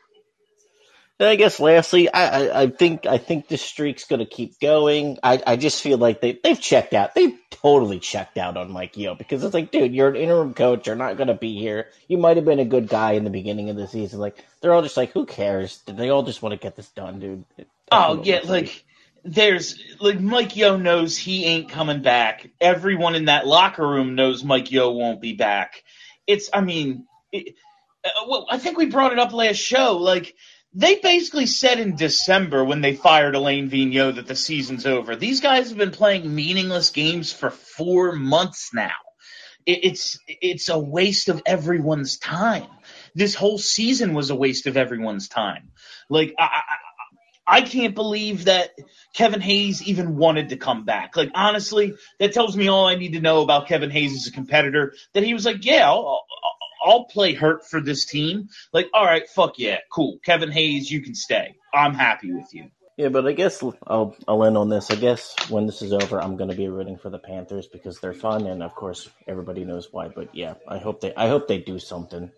And 1.21 1.29
I 1.29 1.37
guess 1.37 1.61
lastly, 1.61 2.11
I, 2.11 2.25
I, 2.25 2.63
I 2.63 2.67
think 2.69 3.05
I 3.05 3.19
think 3.19 3.47
this 3.47 3.61
streak's 3.61 4.07
going 4.07 4.21
to 4.21 4.27
keep 4.27 4.59
going. 4.59 5.19
I, 5.23 5.43
I 5.47 5.57
just 5.57 5.83
feel 5.83 5.99
like 5.99 6.23
they, 6.23 6.41
they've 6.43 6.59
checked 6.59 6.95
out. 6.95 7.15
They've 7.15 7.39
totally 7.51 7.99
checked 7.99 8.39
out 8.39 8.57
on 8.57 8.73
Mike 8.73 8.97
Yeo 8.97 9.15
because 9.15 9.45
it's 9.45 9.53
like, 9.53 9.71
dude, 9.71 9.95
you're 9.95 10.09
an 10.09 10.17
interim 10.17 10.55
coach. 10.55 10.87
You're 10.87 10.97
not 10.97 11.19
going 11.19 11.29
to 11.29 11.35
be 11.35 11.59
here. 11.59 11.89
You 12.09 12.17
might 12.17 12.39
have 12.39 12.47
been 12.47 12.59
a 12.59 12.65
good 12.65 12.89
guy 12.89 13.13
in 13.13 13.25
the 13.25 13.31
beginning 13.31 13.69
of 13.69 13.77
the 13.77 13.87
season. 13.87 14.19
Like, 14.19 14.43
they're 14.63 14.73
all 14.73 14.81
just 14.81 14.97
like, 14.97 15.13
who 15.13 15.27
cares? 15.27 15.83
They 15.87 16.09
all 16.09 16.23
just 16.23 16.41
want 16.41 16.55
to 16.55 16.59
get 16.59 16.75
this 16.75 16.89
done, 16.89 17.21
dude. 17.21 17.45
Oh 17.93 18.23
yeah, 18.25 18.41
like 18.45 18.83
there's 19.23 19.79
like 20.01 20.21
Mike 20.21 20.57
Yeo 20.57 20.79
knows 20.79 21.19
he 21.19 21.45
ain't 21.45 21.69
coming 21.69 22.01
back. 22.01 22.49
Everyone 22.63 23.15
in 23.15 23.27
that 23.27 23.47
locker 23.47 23.87
room 23.87 24.15
knows 24.15 24.43
Mike 24.43 24.73
Yeo 24.73 24.93
won't 24.93 25.21
be 25.21 25.35
back. 25.35 25.85
It's 26.27 26.49
I 26.53 26.63
mean, 26.63 27.07
it, 27.31 27.57
uh, 28.05 28.09
well, 28.27 28.47
I 28.51 28.57
think 28.57 28.79
we 28.79 28.87
brought 28.87 29.13
it 29.13 29.19
up 29.19 29.35
last 29.35 29.59
show. 29.59 29.99
Like 29.99 30.35
they 30.73 30.97
basically 30.97 31.47
said 31.47 31.81
in 31.81 31.97
December 31.97 32.65
when 32.65 32.81
they 32.81 32.95
fired 32.95 33.35
Alain 33.35 33.69
Vigneault 33.69 34.17
that 34.17 34.27
the 34.27 34.37
season's 34.37 34.87
over. 34.87 35.17
These 35.17 35.41
guys 35.41 35.69
have 35.69 35.79
been 35.79 35.91
playing 35.91 36.33
meaningless 36.33 36.91
games 36.91 37.33
for 37.33 37.51
four 37.51 38.13
months 38.13 38.71
now. 38.73 38.91
It's 39.67 40.19
it's 40.27 40.69
a 40.69 40.79
waste 40.79 41.29
of 41.29 41.43
everyone's 41.45 42.19
time. 42.19 42.69
This 43.15 43.35
whole 43.35 43.59
season 43.59 44.15
was 44.15 44.31
a 44.31 44.35
waste 44.35 44.67
of 44.67 44.77
everyone's 44.77 45.29
time. 45.29 45.71
Like 46.09 46.35
I, 46.39 46.45
I, 46.45 47.59
I 47.59 47.61
can't 47.63 47.95
believe 47.95 48.47
that 48.47 48.71
Kevin 49.13 49.41
Hayes 49.41 49.83
even 49.83 50.17
wanted 50.17 50.49
to 50.51 50.57
come 50.57 50.85
back. 50.85 51.17
Like 51.17 51.31
honestly, 51.35 51.95
that 52.19 52.33
tells 52.33 52.57
me 52.57 52.69
all 52.69 52.87
I 52.87 52.95
need 52.95 53.13
to 53.13 53.21
know 53.21 53.43
about 53.43 53.69
Kevin 53.69 53.91
Hayes 53.91 54.15
as 54.15 54.29
a 54.29 54.33
competitor. 54.33 54.95
That 55.13 55.25
he 55.25 55.35
was 55.35 55.45
like, 55.45 55.65
yeah, 55.65 55.89
I'll, 55.89 56.25
I'll, 56.85 57.05
play 57.05 57.35
hurt 57.35 57.67
for 57.67 57.81
this 57.81 58.07
team. 58.07 58.49
Like, 58.73 58.89
all 58.95 59.05
right, 59.05 59.29
fuck 59.29 59.59
yeah, 59.59 59.79
cool. 59.93 60.19
Kevin 60.25 60.53
Hayes, 60.53 60.91
you 60.91 61.03
can 61.03 61.15
stay. 61.15 61.57
I'm 61.75 61.95
happy 61.95 62.33
with 62.33 62.53
you. 62.55 62.71
Yeah, 62.97 63.09
but 63.09 63.27
I 63.27 63.33
guess 63.33 63.63
I'll 63.87 64.17
I'll 64.29 64.45
end 64.45 64.57
on 64.57 64.69
this. 64.69 64.91
I 64.91 64.97
guess 64.97 65.35
when 65.51 65.67
this 65.67 65.83
is 65.83 65.93
over, 65.93 66.23
I'm 66.23 66.37
going 66.37 66.51
to 66.51 66.57
be 66.57 66.69
rooting 66.69 66.97
for 66.99 67.11
the 67.11 67.19
Panthers 67.19 67.67
because 67.67 68.01
they're 68.01 68.15
fun, 68.15 68.47
and 68.47 68.63
of 68.63 68.75
course 68.77 69.09
everybody 69.29 69.65
knows 69.65 69.89
why. 69.93 70.09
But 70.09 70.35
yeah, 70.35 70.55
I 70.69 70.79
hope 70.79 71.01
they 71.01 71.15
I 71.17 71.29
hope 71.29 71.49
they 71.49 71.59
do 71.59 71.79
something, 71.81 72.31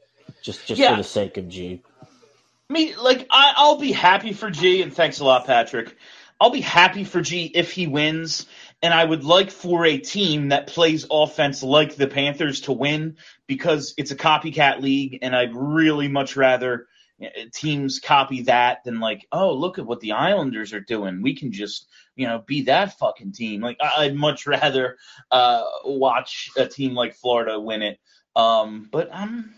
just 0.43 0.67
just 0.67 0.81
Yeah. 0.81 0.89
for 0.89 0.97
the 0.97 1.05
sake 1.05 1.37
of 1.39 1.49
G. 1.49 1.83
I 2.69 2.73
mean, 2.73 2.95
like, 3.01 3.27
I, 3.31 3.53
I'll 3.57 3.79
be 3.79 3.93
happy 3.93 4.33
for 4.33 4.51
G, 4.51 4.83
and 4.83 4.93
thanks 4.93 5.21
a 5.21 5.25
lot, 5.25 5.47
Patrick. 5.47 5.97
I'll 6.41 6.51
be 6.51 6.61
happy 6.61 7.05
for 7.05 7.21
G 7.21 7.45
if 7.55 7.73
he 7.73 7.87
wins, 7.87 8.47
and 8.83 8.93
I 8.93 9.05
would 9.05 9.25
like 9.25 9.51
for 9.51 9.87
a 9.87 9.99
team 9.99 10.49
that 10.49 10.67
plays 10.67 11.07
offense 11.11 11.63
like 11.63 11.95
the 11.95 12.09
Panthers 12.09 12.63
to 12.63 12.73
win 12.73 13.17
because 13.47 13.95
it's 13.97 14.11
a 14.11 14.17
copycat 14.17 14.81
league, 14.81 15.21
and 15.23 15.37
I'd 15.37 15.55
really 15.55 16.09
much 16.09 16.37
rather 16.37 16.89
uh, 17.23 17.29
teams 17.55 18.01
copy 18.01 18.43
that 18.43 18.83
than 18.85 18.99
like, 18.99 19.27
oh, 19.31 19.55
look 19.55 19.79
at 19.79 19.87
what 19.87 20.01
the 20.01 20.13
Islanders 20.13 20.73
are 20.73 20.81
doing. 20.81 21.23
We 21.23 21.37
can 21.37 21.53
just, 21.53 21.87
you 22.17 22.27
know, 22.27 22.43
be 22.45 22.63
that 22.63 22.99
fucking 22.99 23.33
team. 23.33 23.61
Like, 23.61 23.79
I'd 23.81 24.17
much 24.17 24.47
rather 24.47 24.99
uh, 25.31 25.63
watch 25.85 26.51
a 26.57 26.67
team 26.67 26.95
like 26.95 27.15
Florida 27.15 27.61
win 27.61 27.83
it. 27.83 28.01
Um, 28.35 28.89
but 28.91 29.11
I'm 29.13 29.55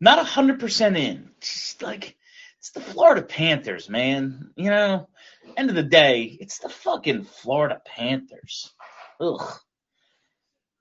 not 0.00 0.24
hundred 0.26 0.58
percent 0.58 0.96
in. 0.96 1.30
Just 1.40 1.82
like 1.82 2.16
it's 2.66 2.72
the 2.72 2.92
Florida 2.92 3.22
Panthers, 3.22 3.88
man. 3.88 4.50
You 4.56 4.70
know, 4.70 5.08
end 5.56 5.70
of 5.70 5.76
the 5.76 5.84
day, 5.84 6.36
it's 6.40 6.58
the 6.58 6.68
fucking 6.68 7.22
Florida 7.22 7.80
Panthers. 7.86 8.72
Ugh. 9.20 9.52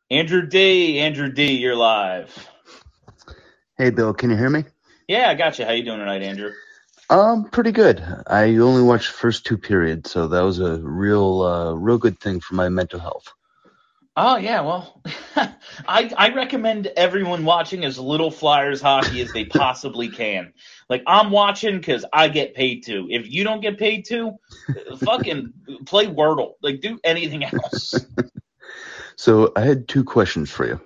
Andrew 0.09 0.47
D, 0.47 0.99
Andrew 0.99 1.31
D, 1.31 1.57
you're 1.57 1.75
live. 1.75 2.49
Hey, 3.77 3.91
Bill, 3.91 4.15
can 4.15 4.31
you 4.31 4.35
hear 4.35 4.49
me? 4.49 4.63
Yeah, 5.07 5.29
I 5.29 5.35
got 5.35 5.59
you. 5.59 5.65
How 5.65 5.73
you 5.73 5.83
doing 5.83 5.99
tonight, 5.99 6.23
Andrew? 6.23 6.53
Um, 7.07 7.49
pretty 7.51 7.71
good. 7.71 8.03
I 8.25 8.55
only 8.55 8.81
watched 8.81 9.11
the 9.11 9.17
first 9.19 9.45
two 9.45 9.59
periods, 9.59 10.09
so 10.09 10.27
that 10.29 10.41
was 10.41 10.59
a 10.59 10.77
real, 10.77 11.41
uh, 11.41 11.73
real 11.73 11.99
good 11.99 12.19
thing 12.19 12.39
for 12.39 12.55
my 12.55 12.67
mental 12.67 12.99
health. 12.99 13.31
Oh 14.17 14.37
yeah, 14.37 14.61
well, 14.61 15.01
I 15.35 16.09
I 16.17 16.33
recommend 16.33 16.87
everyone 16.95 17.43
watching 17.43 17.83
as 17.83 17.99
little 17.99 18.31
Flyers 18.31 18.81
hockey 18.81 19.21
as 19.21 19.33
they 19.33 19.45
possibly 19.45 20.09
can. 20.09 20.53
Like 20.89 21.03
I'm 21.05 21.31
watching 21.31 21.77
because 21.77 22.05
I 22.13 22.29
get 22.29 22.53
paid 22.53 22.85
to. 22.85 23.07
If 23.09 23.29
you 23.29 23.43
don't 23.43 23.61
get 23.61 23.77
paid 23.77 24.05
to, 24.05 24.31
fucking 24.99 25.53
play 25.85 26.07
Wordle. 26.07 26.53
Like 26.61 26.79
do 26.79 26.99
anything 27.03 27.43
else. 27.43 27.93
So 29.15 29.51
I 29.55 29.61
had 29.61 29.87
two 29.87 30.03
questions 30.03 30.51
for 30.51 30.67
you. 30.67 30.81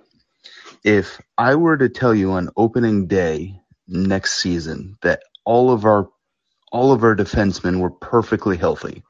If 0.84 1.20
I 1.38 1.56
were 1.56 1.78
to 1.78 1.90
tell 1.90 2.14
you 2.14 2.32
on 2.32 2.50
opening 2.56 3.08
day 3.08 3.60
next 3.88 4.40
season 4.40 4.98
that 5.02 5.24
all 5.46 5.72
of 5.72 5.86
our, 5.86 6.10
all 6.72 6.92
of 6.92 7.04
our 7.04 7.16
defensemen 7.16 7.80
were 7.80 7.90
perfectly 7.90 8.56
healthy, 8.56 9.04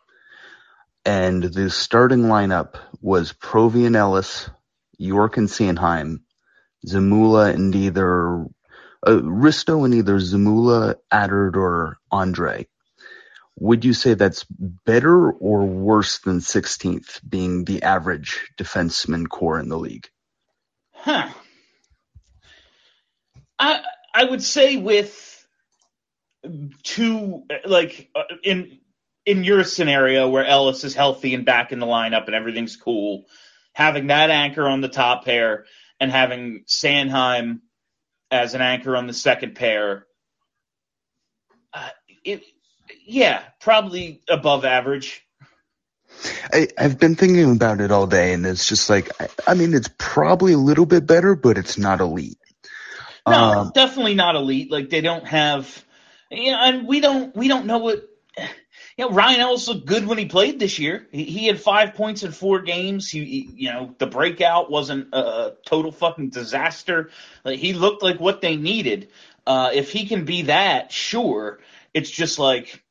and 1.09 1.41
the 1.41 1.71
starting 1.71 2.25
lineup 2.25 2.75
was 3.01 3.33
Provy 3.33 3.87
and 3.87 3.95
Ellis, 3.95 4.47
York 4.99 5.37
and 5.37 5.47
Sanheim, 5.47 6.19
Zamula 6.85 7.51
and 7.51 7.73
either 7.73 8.43
uh, 8.43 9.19
Risto 9.23 9.85
and 9.85 9.95
either 9.95 10.17
Zamula, 10.19 10.97
Attard, 11.11 11.55
or 11.55 11.97
Andrae. 12.13 12.67
Would 13.57 13.85
you 13.85 13.93
say 13.93 14.13
that's 14.13 14.45
better 14.85 15.31
or 15.31 15.65
worse 15.65 16.19
than 16.19 16.41
16th, 16.41 17.27
being 17.27 17.65
the 17.65 17.81
average 17.81 18.47
defenseman 18.55 19.27
core 19.27 19.59
in 19.59 19.67
the 19.67 19.79
league? 19.79 20.07
Huh. 20.93 21.29
I 23.57 23.81
I 24.13 24.25
would 24.25 24.43
say 24.43 24.77
with 24.77 25.47
two 26.83 27.45
like 27.65 28.09
uh, 28.13 28.35
in 28.43 28.79
in 29.29 29.43
your 29.43 29.63
scenario 29.63 30.27
where 30.27 30.43
Ellis 30.43 30.83
is 30.83 30.95
healthy 30.95 31.35
and 31.35 31.45
back 31.45 31.71
in 31.71 31.77
the 31.79 31.85
lineup 31.85 32.25
and 32.25 32.33
everything's 32.33 32.75
cool, 32.75 33.25
having 33.73 34.07
that 34.07 34.31
anchor 34.31 34.67
on 34.67 34.81
the 34.81 34.89
top 34.89 35.23
pair 35.23 35.65
and 35.99 36.11
having 36.11 36.63
Sanheim 36.67 37.59
as 38.31 38.55
an 38.55 38.61
anchor 38.61 38.97
on 38.97 39.05
the 39.05 39.13
second 39.13 39.53
pair, 39.53 40.07
uh, 41.73 41.89
it 42.25 42.41
yeah, 43.05 43.43
probably 43.61 44.23
above 44.27 44.65
average. 44.65 45.21
I, 46.51 46.69
I've 46.75 46.99
been 46.99 47.15
thinking 47.15 47.51
about 47.51 47.81
it 47.81 47.91
all 47.91 48.07
day, 48.07 48.33
and 48.33 48.47
it's 48.47 48.67
just 48.67 48.89
like, 48.89 49.11
I, 49.21 49.27
I 49.45 49.53
mean, 49.53 49.75
it's 49.75 49.91
probably 49.99 50.53
a 50.53 50.57
little 50.57 50.87
bit 50.87 51.05
better, 51.05 51.35
but 51.35 51.59
it's 51.59 51.77
not 51.77 52.01
elite. 52.01 52.39
No, 53.27 53.53
Um, 53.59 53.71
definitely 53.75 54.15
not 54.15 54.35
elite. 54.35 54.71
Like 54.71 54.89
they 54.89 55.01
don't 55.01 55.27
have, 55.27 55.85
you 56.31 56.51
know, 56.51 56.59
and 56.59 56.87
we 56.87 56.99
don't 56.99 57.35
we 57.35 57.47
don't 57.47 57.67
know 57.67 57.79
what. 57.79 58.08
You 58.99 59.05
know, 59.05 59.11
Ryan 59.11 59.39
Ellis 59.39 59.69
looked 59.69 59.85
good 59.85 60.05
when 60.05 60.17
he 60.17 60.25
played 60.25 60.59
this 60.59 60.77
year. 60.77 61.07
He, 61.13 61.23
he 61.23 61.47
had 61.47 61.61
five 61.61 61.93
points 61.93 62.23
in 62.23 62.33
four 62.33 62.59
games. 62.59 63.09
He, 63.09 63.23
he- 63.23 63.49
you 63.55 63.71
know, 63.71 63.95
the 63.97 64.07
breakout 64.07 64.69
wasn't 64.69 65.13
a, 65.13 65.53
total 65.65 65.93
fucking 65.93 66.31
disaster. 66.31 67.09
Like 67.45 67.59
he 67.59 67.71
looked 67.71 68.03
like 68.03 68.19
what 68.19 68.41
they 68.41 68.57
needed. 68.57 69.07
Uh, 69.47 69.69
if 69.73 69.93
he 69.93 70.05
can 70.05 70.25
be 70.25 70.41
that, 70.43 70.91
sure. 70.91 71.61
It's 71.93 72.11
just 72.11 72.39
like 72.39 72.83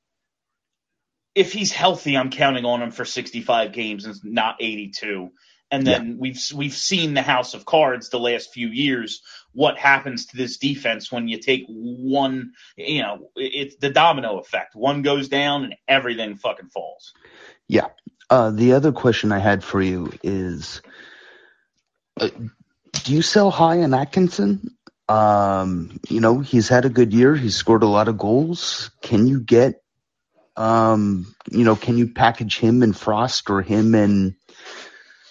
if 1.34 1.52
he's 1.52 1.72
healthy, 1.72 2.16
I'm 2.16 2.30
counting 2.30 2.64
on 2.64 2.80
him 2.80 2.90
for 2.90 3.04
65 3.04 3.72
games 3.74 4.06
and 4.06 4.16
not 4.24 4.56
82. 4.60 5.30
And 5.70 5.86
then 5.86 6.16
we've 6.18 6.40
we've 6.54 6.72
seen 6.72 7.12
the 7.12 7.20
house 7.20 7.52
of 7.52 7.66
cards 7.66 8.08
the 8.08 8.18
last 8.18 8.54
few 8.54 8.68
years. 8.68 9.20
What 9.52 9.78
happens 9.78 10.26
to 10.26 10.36
this 10.36 10.58
defense 10.58 11.10
when 11.10 11.26
you 11.26 11.38
take 11.38 11.64
one? 11.68 12.52
You 12.76 13.02
know, 13.02 13.30
it's 13.34 13.76
the 13.76 13.90
domino 13.90 14.38
effect. 14.38 14.74
One 14.74 15.02
goes 15.02 15.28
down 15.28 15.64
and 15.64 15.74
everything 15.86 16.36
fucking 16.36 16.68
falls. 16.68 17.12
Yeah. 17.66 17.88
Uh, 18.30 18.50
the 18.50 18.74
other 18.74 18.92
question 18.92 19.32
I 19.32 19.38
had 19.38 19.64
for 19.64 19.80
you 19.80 20.12
is, 20.22 20.82
uh, 22.20 22.28
do 22.92 23.14
you 23.14 23.22
sell 23.22 23.50
high 23.50 23.82
on 23.82 23.94
Atkinson? 23.94 24.76
Um, 25.08 25.98
you 26.08 26.20
know, 26.20 26.40
he's 26.40 26.68
had 26.68 26.84
a 26.84 26.90
good 26.90 27.14
year. 27.14 27.34
He's 27.34 27.56
scored 27.56 27.82
a 27.82 27.88
lot 27.88 28.08
of 28.08 28.18
goals. 28.18 28.90
Can 29.00 29.26
you 29.26 29.40
get, 29.40 29.82
um, 30.56 31.34
you 31.50 31.64
know, 31.64 31.76
can 31.76 31.96
you 31.96 32.08
package 32.08 32.58
him 32.58 32.82
and 32.82 32.94
Frost 32.94 33.48
or 33.48 33.62
him 33.62 33.94
and 33.94 34.34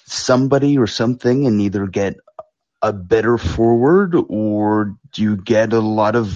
somebody 0.06 0.78
or 0.80 0.88
something 0.88 1.46
and 1.46 1.62
either 1.62 1.86
get 1.86 2.16
a 2.82 2.94
better 2.94 3.38
forward 3.38 4.16
or 4.30 4.98
do 5.12 5.22
you 5.22 5.36
get 5.36 5.74
a 5.74 5.80
lot 5.80 6.16
of, 6.16 6.36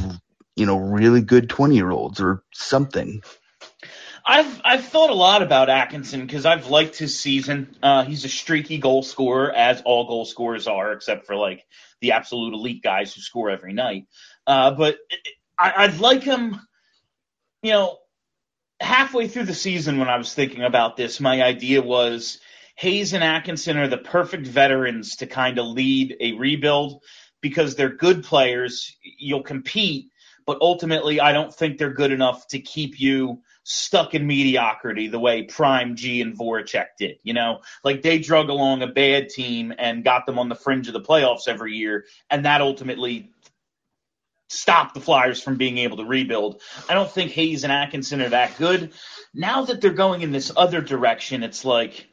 you 0.55 0.65
know, 0.65 0.77
really 0.77 1.21
good 1.21 1.49
20 1.49 1.75
year 1.75 1.91
olds 1.91 2.19
or 2.19 2.43
something? 2.53 3.21
I've 4.25 4.61
I've 4.63 4.85
thought 4.85 5.09
a 5.09 5.15
lot 5.15 5.41
about 5.41 5.69
Atkinson 5.69 6.21
because 6.21 6.45
I've 6.45 6.67
liked 6.67 6.97
his 6.97 7.19
season. 7.19 7.75
Uh, 7.81 8.03
he's 8.03 8.23
a 8.23 8.29
streaky 8.29 8.77
goal 8.77 9.01
scorer, 9.01 9.51
as 9.51 9.81
all 9.81 10.07
goal 10.07 10.25
scorers 10.25 10.67
are, 10.67 10.93
except 10.93 11.25
for 11.25 11.35
like 11.35 11.65
the 12.01 12.11
absolute 12.11 12.53
elite 12.53 12.83
guys 12.83 13.13
who 13.13 13.21
score 13.21 13.49
every 13.49 13.73
night. 13.73 14.05
Uh, 14.45 14.71
but 14.71 14.97
I, 15.57 15.73
I'd 15.77 15.99
like 15.99 16.23
him. 16.23 16.59
You 17.63 17.71
know, 17.71 17.97
halfway 18.79 19.27
through 19.27 19.45
the 19.45 19.53
season 19.53 19.99
when 19.99 20.09
I 20.09 20.17
was 20.17 20.33
thinking 20.33 20.63
about 20.63 20.97
this, 20.97 21.19
my 21.19 21.41
idea 21.41 21.81
was 21.81 22.39
Hayes 22.75 23.13
and 23.13 23.23
Atkinson 23.23 23.77
are 23.77 23.87
the 23.87 23.97
perfect 23.97 24.47
veterans 24.47 25.17
to 25.17 25.27
kind 25.27 25.59
of 25.59 25.67
lead 25.67 26.15
a 26.19 26.33
rebuild 26.33 27.03
because 27.41 27.75
they're 27.75 27.89
good 27.95 28.23
players. 28.23 28.95
You'll 29.01 29.43
compete, 29.43 30.09
but 30.45 30.57
ultimately, 30.61 31.19
I 31.19 31.33
don't 31.33 31.53
think 31.53 31.77
they're 31.77 31.93
good 31.93 32.11
enough 32.11 32.47
to 32.47 32.59
keep 32.59 32.99
you 32.99 33.41
stuck 33.63 34.15
in 34.15 34.25
mediocrity 34.25 35.07
the 35.07 35.19
way 35.19 35.43
Prime 35.43 35.95
G 35.95 36.21
and 36.21 36.37
Voracek 36.37 36.87
did. 36.97 37.17
You 37.23 37.33
know, 37.33 37.61
like 37.83 38.01
they 38.01 38.19
drug 38.19 38.49
along 38.49 38.81
a 38.81 38.87
bad 38.87 39.29
team 39.29 39.73
and 39.77 40.03
got 40.03 40.25
them 40.25 40.39
on 40.39 40.49
the 40.49 40.55
fringe 40.55 40.87
of 40.87 40.93
the 40.93 41.01
playoffs 41.01 41.47
every 41.47 41.75
year, 41.75 42.05
and 42.29 42.45
that 42.45 42.61
ultimately 42.61 43.29
stopped 44.49 44.93
the 44.93 44.99
Flyers 44.99 45.41
from 45.41 45.55
being 45.55 45.77
able 45.77 45.97
to 45.97 46.05
rebuild. 46.05 46.61
I 46.89 46.93
don't 46.93 47.09
think 47.09 47.31
Hayes 47.31 47.63
and 47.63 47.71
Atkinson 47.71 48.21
are 48.21 48.29
that 48.29 48.57
good. 48.57 48.91
Now 49.33 49.63
that 49.65 49.79
they're 49.79 49.91
going 49.91 50.21
in 50.21 50.31
this 50.31 50.51
other 50.55 50.81
direction, 50.81 51.43
it's 51.43 51.63
like 51.63 52.07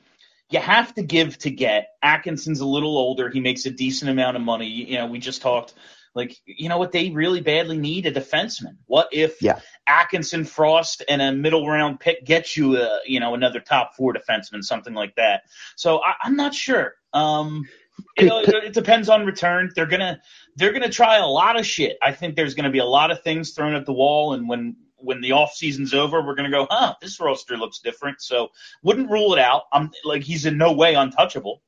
you 0.50 0.60
have 0.60 0.94
to 0.94 1.02
give 1.02 1.38
to 1.38 1.50
get. 1.50 1.88
Atkinson's 2.02 2.60
a 2.60 2.66
little 2.66 2.96
older. 2.96 3.28
He 3.30 3.40
makes 3.40 3.66
a 3.66 3.70
decent 3.70 4.10
amount 4.10 4.36
of 4.36 4.42
money. 4.42 4.66
You 4.66 4.96
know, 4.96 5.06
we 5.06 5.18
just 5.18 5.42
talked 5.42 5.74
like, 6.14 6.36
you 6.46 6.68
know 6.68 6.78
what 6.78 6.92
they 6.92 7.10
really 7.10 7.40
badly 7.40 7.78
need? 7.78 8.06
A 8.06 8.12
defenseman. 8.12 8.76
What 8.86 9.08
if 9.12 9.40
Yeah. 9.42 9.60
Atkinson, 9.86 10.44
Frost, 10.44 11.04
and 11.08 11.20
a 11.20 11.32
middle 11.32 11.68
round 11.68 12.00
pick 12.00 12.24
gets 12.24 12.56
you 12.56 12.76
a, 12.76 13.00
you 13.06 13.20
know, 13.20 13.34
another 13.34 13.60
top 13.60 13.94
four 13.94 14.14
defenseman, 14.14 14.62
something 14.62 14.94
like 14.94 15.14
that. 15.16 15.42
So 15.76 16.02
I, 16.02 16.14
I'm 16.22 16.36
not 16.36 16.54
sure. 16.54 16.94
Um, 17.12 17.64
you 18.16 18.26
know, 18.26 18.40
it, 18.40 18.48
it 18.48 18.72
depends 18.72 19.08
on 19.08 19.26
return. 19.26 19.70
They're 19.74 19.86
gonna 19.86 20.20
they're 20.56 20.72
gonna 20.72 20.88
try 20.88 21.18
a 21.18 21.26
lot 21.26 21.58
of 21.58 21.66
shit. 21.66 21.96
I 22.02 22.12
think 22.12 22.36
there's 22.36 22.54
gonna 22.54 22.70
be 22.70 22.78
a 22.78 22.84
lot 22.84 23.10
of 23.10 23.22
things 23.22 23.52
thrown 23.52 23.74
at 23.74 23.86
the 23.86 23.92
wall, 23.92 24.34
and 24.34 24.48
when 24.48 24.76
when 24.98 25.20
the 25.20 25.32
off 25.32 25.52
season's 25.54 25.94
over, 25.94 26.24
we're 26.24 26.34
gonna 26.34 26.50
go, 26.50 26.66
huh, 26.70 26.94
this 27.00 27.20
roster 27.20 27.56
looks 27.56 27.80
different. 27.80 28.20
So 28.20 28.50
wouldn't 28.82 29.10
rule 29.10 29.32
it 29.32 29.38
out. 29.38 29.64
I'm 29.72 29.90
like 30.04 30.22
he's 30.22 30.46
in 30.46 30.58
no 30.58 30.72
way 30.72 30.94
untouchable. 30.94 31.62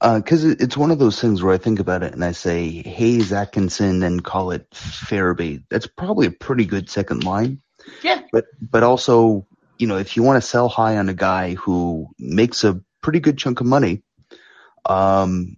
because 0.00 0.44
it 0.44 0.60
it's 0.60 0.76
one 0.76 0.90
of 0.90 0.98
those 0.98 1.20
things 1.20 1.42
where 1.42 1.54
I 1.54 1.58
think 1.58 1.80
about 1.80 2.02
it 2.02 2.12
and 2.12 2.24
I 2.24 2.32
say 2.32 2.68
Hayes 2.68 3.32
Atkinson 3.32 4.02
and 4.02 4.24
call 4.24 4.50
it 4.50 4.68
Farabee. 4.70 5.64
That's 5.70 5.86
probably 5.86 6.26
a 6.26 6.32
pretty 6.32 6.64
good 6.66 6.90
second 6.90 7.24
line. 7.24 7.60
Yeah. 8.02 8.22
But 8.32 8.46
but 8.60 8.82
also, 8.82 9.46
you 9.78 9.86
know, 9.86 9.98
if 9.98 10.16
you 10.16 10.22
want 10.22 10.42
to 10.42 10.48
sell 10.48 10.68
high 10.68 10.96
on 10.96 11.08
a 11.08 11.14
guy 11.14 11.54
who 11.54 12.08
makes 12.18 12.64
a 12.64 12.80
pretty 13.02 13.20
good 13.20 13.38
chunk 13.38 13.60
of 13.60 13.66
money, 13.66 14.02
um, 14.84 15.56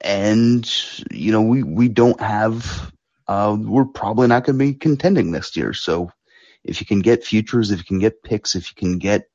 and 0.00 0.70
you 1.10 1.32
know 1.32 1.42
we 1.42 1.62
we 1.62 1.88
don't 1.88 2.20
have, 2.20 2.92
uh, 3.28 3.56
we're 3.58 3.84
probably 3.84 4.28
not 4.28 4.44
going 4.44 4.58
to 4.58 4.64
be 4.64 4.74
contending 4.74 5.30
next 5.30 5.56
year. 5.56 5.72
So 5.72 6.10
if 6.64 6.80
you 6.80 6.86
can 6.86 7.00
get 7.00 7.24
futures, 7.24 7.70
if 7.70 7.78
you 7.78 7.84
can 7.84 7.98
get 7.98 8.22
picks, 8.22 8.54
if 8.54 8.68
you 8.70 8.74
can 8.76 8.98
get 8.98 9.28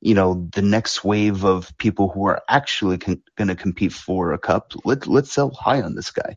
you 0.00 0.14
know 0.14 0.48
the 0.52 0.62
next 0.62 1.04
wave 1.04 1.44
of 1.44 1.76
people 1.76 2.08
who 2.08 2.26
are 2.26 2.42
actually 2.48 2.98
con- 2.98 3.22
going 3.36 3.48
to 3.48 3.54
compete 3.56 3.92
for 3.92 4.32
a 4.32 4.38
cup. 4.38 4.72
Let 4.84 5.06
let's 5.06 5.32
sell 5.32 5.50
high 5.50 5.82
on 5.82 5.94
this 5.94 6.10
guy. 6.10 6.36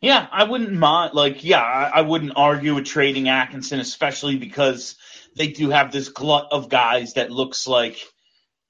Yeah, 0.00 0.26
I 0.30 0.44
wouldn't 0.44 0.72
mind. 0.72 1.14
Like, 1.14 1.42
yeah, 1.42 1.62
I, 1.62 1.98
I 1.98 2.00
wouldn't 2.02 2.34
argue 2.36 2.74
with 2.74 2.84
trading 2.84 3.28
Atkinson, 3.28 3.80
especially 3.80 4.36
because 4.36 4.96
they 5.36 5.48
do 5.48 5.70
have 5.70 5.90
this 5.90 6.08
glut 6.08 6.48
of 6.52 6.68
guys 6.68 7.14
that 7.14 7.32
looks 7.32 7.66
like, 7.66 8.00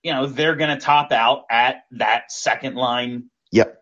you 0.03 0.13
know, 0.13 0.27
they're 0.27 0.57
going 0.57 0.75
to 0.75 0.83
top 0.83 1.13
out 1.13 1.45
at 1.51 1.85
that 1.93 2.33
second 2.33 2.77
line. 2.77 3.31
Yep. 3.53 3.79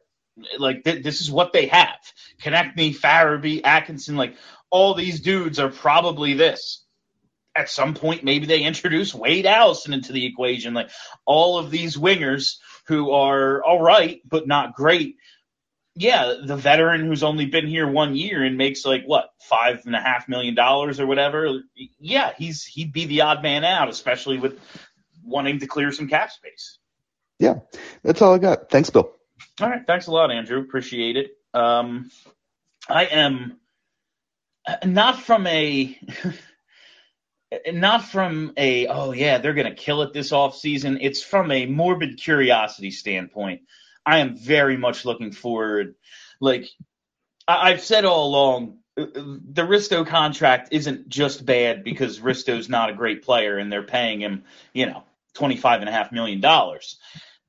Like, 0.59 0.83
th- 0.83 1.05
this 1.05 1.21
is 1.21 1.31
what 1.31 1.53
they 1.53 1.67
have. 1.67 1.99
Konecny, 2.43 2.97
Farabee, 2.97 3.61
Atkinson. 3.63 4.17
Like, 4.17 4.35
all 4.71 4.95
these 4.95 5.21
dudes 5.21 5.59
are 5.59 5.71
probably 5.71 6.35
this. 6.35 6.85
At 7.55 7.71
some 7.71 7.95
point, 7.95 8.23
maybe 8.23 8.47
they 8.47 8.63
introduce 8.63 9.15
Wade 9.15 9.47
Allison 9.47 9.95
into 9.95 10.13
the 10.13 10.27
equation. 10.27 10.75
Like, 10.75 10.91
all 11.25 11.59
of 11.59 11.71
these 11.71 11.97
wingers 11.97 12.57
who 12.87 13.13
are 13.13 13.65
all 13.65 13.81
right, 13.81 14.21
but 14.29 14.47
not 14.47 14.75
great 14.75 15.17
yeah, 15.99 16.35
the 16.45 16.57
veteran 16.57 17.07
who's 17.07 17.23
only 17.23 17.47
been 17.47 17.67
here 17.67 17.89
one 17.89 18.15
year 18.15 18.45
and 18.45 18.59
makes 18.59 18.85
like 18.85 19.05
what 19.07 19.31
five 19.41 19.87
and 19.87 19.97
a 19.97 20.01
half 20.01 20.29
million 20.29 20.55
dollars 20.55 21.01
or 21.01 21.07
whatever. 21.07 21.63
Yeah, 21.99 22.33
he's 22.37 22.65
he'd 22.65 22.93
be 22.93 23.07
the 23.07 23.23
odd 23.23 23.43
man 23.43 23.65
out, 23.65 23.89
especially 23.89 24.39
with 24.39 24.61
wanting 25.25 25.61
to 25.61 25.67
clear 25.67 25.91
some 25.93 26.07
cap 26.07 26.31
space. 26.31 26.79
Yeah, 27.39 27.61
that's 28.03 28.21
all 28.21 28.35
I 28.35 28.39
got. 28.39 28.71
Thanks, 28.71 28.91
Bill. 28.91 29.11
All 29.61 29.71
right, 29.71 29.87
thanks 29.87 30.07
a 30.07 30.13
lot, 30.13 30.31
Andrew. 30.31 30.61
Appreciate 30.61 31.17
it. 31.17 31.31
Um, 31.55 32.11
I 32.89 33.07
am 33.07 33.59
not 34.85 35.21
from 35.21 35.47
a 35.47 35.99
not 37.73 38.05
from 38.05 38.53
a 38.57 38.87
oh 38.89 39.13
yeah 39.13 39.39
they're 39.39 39.55
gonna 39.55 39.75
kill 39.75 40.03
it 40.03 40.13
this 40.13 40.33
off 40.33 40.57
season. 40.57 40.99
It's 41.01 41.23
from 41.23 41.51
a 41.51 41.67
morbid 41.67 42.19
curiosity 42.19 42.91
standpoint. 42.91 43.63
I 44.05 44.19
am 44.19 44.37
very 44.37 44.77
much 44.77 45.05
looking 45.05 45.33
forward. 45.33 45.95
Like 46.41 46.69
I- 47.47 47.71
I've 47.71 47.83
said 47.83 48.05
all 48.05 48.29
along, 48.29 48.79
uh, 48.99 49.07
the 49.15 49.63
Risto 49.63 50.07
contract 50.07 50.69
isn't 50.73 51.09
just 51.09 51.45
bad 51.47 51.85
because 51.85 52.21
Risto's 52.21 52.69
not 52.69 52.91
a 52.91 52.95
great 52.95 53.23
player 53.25 53.59
and 53.59 53.73
they're 53.73 53.83
paying 53.83 54.21
him, 54.21 54.45
you 54.73 54.87
know, 54.87 55.05
twenty 55.35 55.57
five 55.57 55.81
and 55.81 55.89
a 55.89 55.93
half 55.93 56.13
million 56.13 56.41
dollars. 56.41 56.99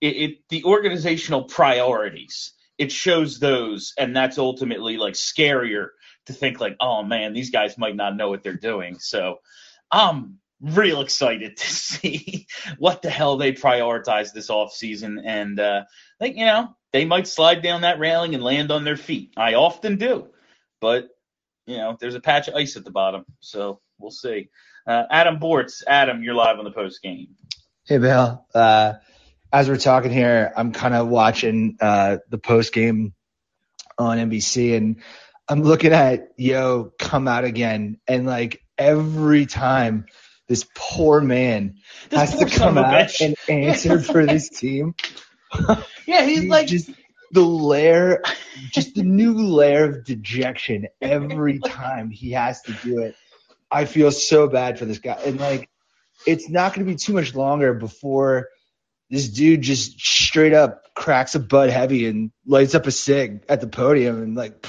It, 0.01 0.15
it 0.17 0.37
the 0.49 0.63
organizational 0.63 1.43
priorities. 1.43 2.53
It 2.77 2.91
shows 2.91 3.39
those, 3.39 3.93
and 3.97 4.15
that's 4.15 4.37
ultimately 4.37 4.97
like 4.97 5.15
scarier 5.15 5.89
to 6.27 6.33
think 6.33 6.59
like, 6.59 6.75
oh 6.79 7.03
man, 7.03 7.33
these 7.33 7.49
guys 7.49 7.77
might 7.77 7.95
not 7.95 8.15
know 8.15 8.29
what 8.29 8.43
they're 8.43 8.53
doing. 8.53 8.99
So 8.99 9.39
I'm 9.91 10.39
real 10.61 11.01
excited 11.01 11.57
to 11.57 11.67
see 11.67 12.47
what 12.77 13.01
the 13.01 13.09
hell 13.09 13.37
they 13.37 13.53
prioritize 13.53 14.33
this 14.33 14.49
off 14.49 14.73
season 14.73 15.21
and 15.23 15.59
uh 15.59 15.83
think 16.19 16.35
you 16.35 16.45
know 16.45 16.75
they 16.93 17.05
might 17.05 17.27
slide 17.27 17.61
down 17.61 17.81
that 17.81 17.99
railing 17.99 18.33
and 18.33 18.43
land 18.43 18.71
on 18.71 18.83
their 18.83 18.97
feet. 18.97 19.33
I 19.37 19.55
often 19.55 19.97
do, 19.97 20.27
but 20.81 21.09
you 21.65 21.77
know 21.77 21.97
there's 21.99 22.15
a 22.15 22.19
patch 22.19 22.47
of 22.47 22.55
ice 22.55 22.77
at 22.77 22.85
the 22.85 22.91
bottom, 22.91 23.25
so 23.39 23.81
we'll 23.99 24.11
see. 24.11 24.49
Uh, 24.87 25.03
Adam 25.11 25.37
Bortz, 25.39 25.83
Adam, 25.85 26.23
you're 26.23 26.33
live 26.33 26.59
on 26.59 26.63
the 26.63 26.71
post 26.71 27.01
game. 27.01 27.35
Hey, 27.85 27.97
Bill. 27.97 28.45
Uh, 28.55 28.93
as 29.51 29.69
we're 29.69 29.77
talking 29.77 30.11
here, 30.11 30.53
I'm 30.55 30.71
kind 30.71 30.93
of 30.93 31.07
watching 31.07 31.77
uh, 31.81 32.17
the 32.29 32.37
post 32.37 32.73
game 32.73 33.13
on 33.97 34.17
NBC, 34.17 34.77
and 34.77 35.01
I'm 35.49 35.63
looking 35.63 35.93
at 35.93 36.33
Yeo 36.37 36.91
come 36.99 37.27
out 37.27 37.45
again, 37.45 37.99
and 38.07 38.25
like 38.25 38.61
every 38.77 39.45
time 39.45 40.05
this 40.47 40.65
poor 40.75 41.21
man 41.21 41.75
This 42.09 42.19
has 42.19 42.35
poor 42.35 42.45
to 42.45 42.57
come 42.57 42.77
out 42.77 43.19
and 43.21 43.35
answer 43.49 43.99
for 43.99 44.25
this 44.25 44.49
team. 44.49 44.95
Yeah, 46.05 46.25
he's 46.25 46.45
like 46.45 46.67
just 46.67 46.89
the 47.31 47.41
layer, 47.41 48.21
just 48.71 48.95
the 48.95 49.03
new 49.03 49.33
layer 49.33 49.83
of 49.83 50.05
dejection 50.05 50.87
every 51.01 51.59
time 51.65 52.09
he 52.09 52.31
has 52.31 52.61
to 52.61 52.71
do 52.71 52.99
it. 52.99 53.15
I 53.69 53.83
feel 53.83 54.11
so 54.11 54.47
bad 54.47 54.79
for 54.79 54.85
this 54.85 54.99
guy, 54.99 55.19
and 55.25 55.37
like, 55.37 55.69
it's 56.25 56.47
not 56.49 56.73
going 56.73 56.85
to 56.87 56.91
be 56.93 56.97
too 56.97 57.11
much 57.11 57.35
longer 57.35 57.73
before 57.73 58.47
this 59.09 59.27
dude 59.27 59.61
just 59.61 59.99
straight 59.99 60.53
up 60.53 60.83
cracks 60.95 61.35
a 61.35 61.39
bud 61.39 61.69
heavy 61.69 62.07
and 62.07 62.31
lights 62.45 62.73
up 62.73 62.87
a 62.87 62.91
cig 62.91 63.43
at 63.49 63.59
the 63.59 63.67
podium 63.67 64.23
and 64.23 64.35
like. 64.35 64.65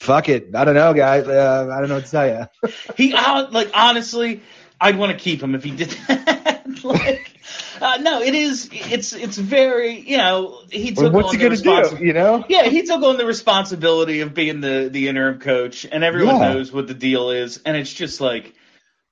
Fuck 0.00 0.28
it. 0.30 0.54
I 0.54 0.64
don't 0.64 0.74
know, 0.74 0.94
guys. 0.94 1.28
Uh, 1.28 1.68
I 1.70 1.78
don't 1.80 1.88
know 1.90 1.96
what 1.96 2.06
to 2.06 2.10
tell 2.10 2.26
you. 2.26 2.72
he 2.96 3.12
uh, 3.12 3.50
like 3.50 3.70
honestly, 3.74 4.40
I'd 4.80 4.96
want 4.96 5.12
to 5.12 5.18
keep 5.18 5.42
him 5.42 5.54
if 5.54 5.62
he 5.62 5.72
did 5.72 5.90
that. 6.08 6.80
like, 6.84 7.38
uh, 7.82 7.98
no, 8.00 8.22
it 8.22 8.34
is. 8.34 8.70
It's 8.72 9.12
it's 9.12 9.36
very 9.36 10.00
you 10.00 10.16
know 10.16 10.62
he 10.70 10.92
took 10.92 11.12
What's 11.12 11.28
on 11.28 11.34
he 11.34 11.38
the 11.46 11.56
gonna 11.64 11.82
responsi- 11.84 11.98
do? 11.98 12.04
You 12.06 12.12
know? 12.14 12.44
Yeah, 12.48 12.64
he 12.64 12.82
took 12.82 13.02
on 13.02 13.18
the 13.18 13.26
responsibility 13.26 14.20
of 14.20 14.32
being 14.32 14.62
the 14.62 14.88
the 14.90 15.08
interim 15.08 15.38
coach, 15.38 15.84
and 15.90 16.02
everyone 16.02 16.36
Yeah. 16.36 16.54
knows 16.54 16.72
what 16.72 16.86
the 16.86 16.94
deal 16.94 17.30
is, 17.30 17.60
and 17.66 17.76
it's 17.76 17.92
just 17.92 18.22
like, 18.22 18.54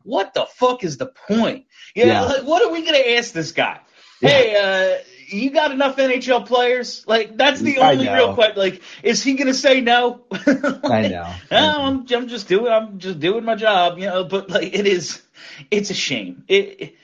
what 0.05 0.33
the 0.33 0.47
fuck 0.47 0.85
is 0.85 0.97
the 0.97 1.07
point? 1.29 1.67
You 1.95 2.07
know, 2.07 2.13
Yeah. 2.13 2.23
like, 2.23 2.45
what 2.45 2.63
are 2.63 2.73
we 2.73 2.83
gonna 2.85 2.99
ask 3.19 3.33
this 3.33 3.53
guy? 3.53 3.79
Hey, 4.23 4.57
uh, 4.57 5.03
you 5.29 5.51
got 5.51 5.71
enough 5.71 5.97
NHL 5.97 6.47
players? 6.47 7.05
Like, 7.07 7.37
that's 7.37 7.61
the 7.61 7.79
only 7.79 8.09
real 8.09 8.35
question. 8.35 8.59
Like, 8.59 8.83
is 9.03 9.23
he 9.23 9.35
gonna 9.35 9.55
say 9.55 9.81
no? 9.81 10.25
I 10.33 11.09
know. 11.09 11.35
No, 11.51 11.83
I'm, 11.83 12.07
I'm 12.11 12.29
just 12.29 12.49
doing 12.49 12.73
I'm 12.73 12.99
just 12.99 13.21
doing 13.21 13.45
my 13.45 13.55
job, 13.55 13.99
you 13.99 14.07
know. 14.07 14.25
But 14.25 14.51
like, 14.51 14.75
it 14.75 14.87
is, 14.87 15.23
it's 15.71 15.91
a 15.91 15.95
shame. 15.95 16.45
It, 16.49 16.81
it 16.81 16.95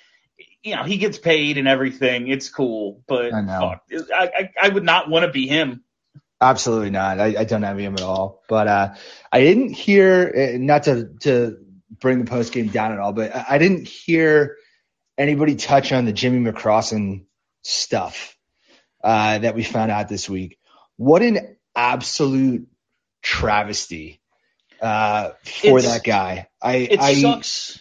you 0.62 0.74
know, 0.74 0.82
he 0.84 0.96
gets 0.96 1.18
paid 1.18 1.58
and 1.58 1.68
everything. 1.68 2.28
It's 2.28 2.48
cool, 2.48 3.02
but 3.06 3.34
I 3.34 3.42
know. 3.42 3.74
fuck, 3.90 4.10
I, 4.14 4.24
I 4.24 4.50
I 4.62 4.68
would 4.70 4.84
not 4.84 5.10
want 5.10 5.26
to 5.26 5.30
be 5.30 5.46
him. 5.46 5.84
Absolutely 6.40 6.90
not. 6.90 7.20
I, 7.20 7.34
I 7.38 7.44
don't 7.44 7.62
have 7.62 7.78
him 7.78 7.94
at 7.94 8.02
all. 8.02 8.42
But 8.48 8.68
uh, 8.68 8.94
I 9.32 9.40
didn't 9.40 9.70
hear, 9.70 10.54
uh, 10.54 10.58
not 10.58 10.84
to 10.84 11.10
to 11.20 11.58
bring 12.00 12.18
the 12.18 12.30
post 12.30 12.52
game 12.52 12.68
down 12.68 12.92
at 12.92 12.98
all, 12.98 13.12
but 13.12 13.34
I, 13.34 13.44
I 13.50 13.58
didn't 13.58 13.87
hear 13.87 14.56
anybody 15.16 15.56
touch 15.56 15.92
on 15.92 16.06
the 16.06 16.12
Jimmy 16.12 16.50
McCrossin 16.50 17.24
stuff 17.64 18.37
uh, 19.03 19.38
that 19.38 19.55
we 19.55 19.64
found 19.64 19.90
out 19.90 20.09
this 20.09 20.29
week. 20.29 20.59
What 20.96 21.22
an 21.22 21.57
absolute 21.74 22.68
travesty 23.22 24.20
uh, 24.81 25.31
for 25.44 25.79
It's- 25.79 25.87
that 25.92 26.05
guy. 26.05 26.48
I 26.62 26.74
It 26.77 27.00
I, 27.00 27.14
sucks 27.14 27.81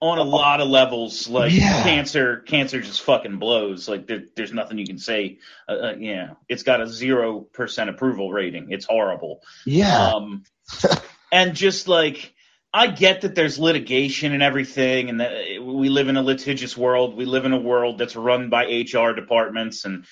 on 0.00 0.18
a 0.18 0.22
lot 0.22 0.60
of 0.60 0.68
levels. 0.68 1.28
Like 1.28 1.52
Yeah. 1.52 1.82
cancer, 1.82 2.38
cancer 2.46 2.80
just 2.80 3.02
fucking 3.02 3.38
blows. 3.38 3.88
Like 3.88 4.06
there, 4.06 4.22
there's 4.36 4.52
nothing 4.52 4.78
you 4.78 4.86
can 4.86 4.98
say. 4.98 5.38
Uh, 5.68 5.72
uh, 5.72 5.94
yeah, 5.98 6.30
it's 6.48 6.62
got 6.62 6.80
a 6.80 6.86
zero 6.86 7.40
percent 7.40 7.90
approval 7.90 8.30
rating. 8.32 8.70
It's 8.70 8.86
horrible. 8.86 9.40
Yeah. 9.66 10.14
Um, 10.14 10.44
and 11.32 11.54
just 11.54 11.88
like 11.88 12.32
I 12.72 12.88
get 12.88 13.22
that 13.22 13.34
there's 13.34 13.58
litigation 13.58 14.32
and 14.32 14.42
everything, 14.42 15.08
and 15.08 15.20
that 15.20 15.62
we 15.62 15.88
live 15.88 16.08
in 16.08 16.16
a 16.16 16.22
litigious 16.22 16.76
world. 16.76 17.16
We 17.16 17.24
live 17.24 17.46
in 17.46 17.52
a 17.52 17.58
world 17.58 17.98
that's 17.98 18.14
run 18.14 18.50
by 18.50 18.64
HR 18.66 19.14
departments, 19.14 19.84
and 19.84 20.04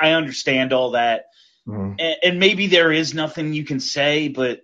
I 0.00 0.12
understand 0.12 0.72
all 0.72 0.92
that. 0.92 1.24
Mhm. 1.66 1.96
And, 1.98 2.16
and 2.22 2.38
maybe 2.40 2.68
there 2.68 2.92
is 2.92 3.14
nothing 3.14 3.52
you 3.52 3.64
can 3.64 3.80
say, 3.80 4.28
but 4.28 4.60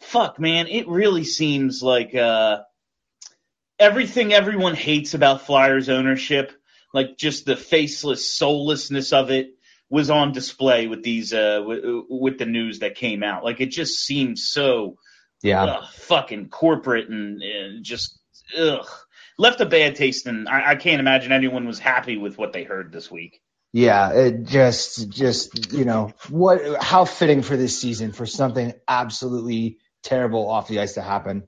fuck, 0.00 0.38
man, 0.38 0.66
it 0.68 0.88
really 0.88 1.24
seems 1.24 1.82
like 1.82 2.14
uh, 2.14 2.60
everything 3.78 4.32
everyone 4.32 4.74
hates 4.74 5.14
about 5.14 5.42
Flyers 5.42 5.88
ownership, 5.88 6.52
like 6.94 7.16
just 7.18 7.44
the 7.44 7.56
faceless 7.56 8.34
soullessness 8.34 9.12
of 9.12 9.30
it, 9.30 9.50
was 9.88 10.10
on 10.10 10.32
display 10.32 10.86
with 10.88 11.02
these 11.02 11.32
uh, 11.32 11.58
w- 11.58 12.06
with 12.08 12.38
the 12.38 12.46
news 12.46 12.80
that 12.80 12.96
came 12.96 13.22
out. 13.22 13.44
Like 13.44 13.60
it 13.60 13.70
just 13.70 13.98
seems 13.98 14.48
so 14.48 14.96
Yeah. 15.46 15.64
ugh, 15.64 15.84
fucking 15.94 16.48
corporate 16.48 17.08
and, 17.08 17.42
and 17.42 17.84
just 17.84 18.18
ugh 18.58 18.86
left 19.38 19.60
a 19.60 19.66
bad 19.66 19.96
taste. 19.96 20.26
And 20.26 20.48
I, 20.48 20.70
I 20.70 20.74
can't 20.76 21.00
imagine 21.00 21.32
anyone 21.32 21.66
was 21.66 21.78
happy 21.78 22.16
with 22.16 22.38
what 22.38 22.52
they 22.52 22.64
heard 22.64 22.92
this 22.92 23.10
week. 23.10 23.40
Yeah, 23.72 24.12
it 24.12 24.44
just 24.44 25.10
just 25.10 25.72
you 25.72 25.84
know 25.84 26.12
what 26.30 26.82
how 26.82 27.04
fitting 27.04 27.42
for 27.42 27.56
this 27.56 27.78
season 27.78 28.12
for 28.12 28.24
something 28.24 28.72
absolutely 28.88 29.78
terrible 30.02 30.48
off 30.48 30.68
the 30.68 30.80
ice 30.80 30.94
to 30.94 31.02
happen. 31.02 31.46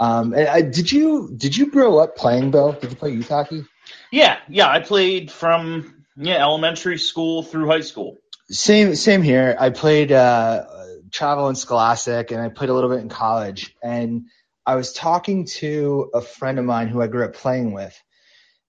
Um, 0.00 0.32
and 0.32 0.48
I, 0.48 0.62
did 0.62 0.90
you 0.90 1.30
did 1.36 1.56
you 1.56 1.70
grow 1.70 1.98
up 1.98 2.16
playing 2.16 2.50
Bill? 2.50 2.72
Did 2.72 2.90
you 2.90 2.96
play 2.96 3.10
youth 3.10 3.28
hockey? 3.28 3.64
Yeah, 4.10 4.38
yeah, 4.48 4.68
I 4.68 4.80
played 4.80 5.30
from 5.30 6.04
yeah 6.16 6.38
elementary 6.42 6.98
school 6.98 7.44
through 7.44 7.68
high 7.68 7.82
school. 7.82 8.18
Same 8.50 8.96
same 8.96 9.22
here. 9.22 9.56
I 9.60 9.70
played 9.70 10.10
uh, 10.10 10.64
travel 11.10 11.48
and 11.48 11.58
scholastic, 11.58 12.30
and 12.30 12.40
I 12.40 12.48
played 12.48 12.70
a 12.70 12.74
little 12.74 12.90
bit 12.90 13.00
in 13.00 13.08
college. 13.08 13.74
And 13.82 14.26
I 14.66 14.76
was 14.76 14.92
talking 14.92 15.46
to 15.46 16.10
a 16.14 16.20
friend 16.20 16.58
of 16.58 16.64
mine 16.64 16.88
who 16.88 17.02
I 17.02 17.06
grew 17.06 17.24
up 17.24 17.34
playing 17.34 17.72
with, 17.72 18.00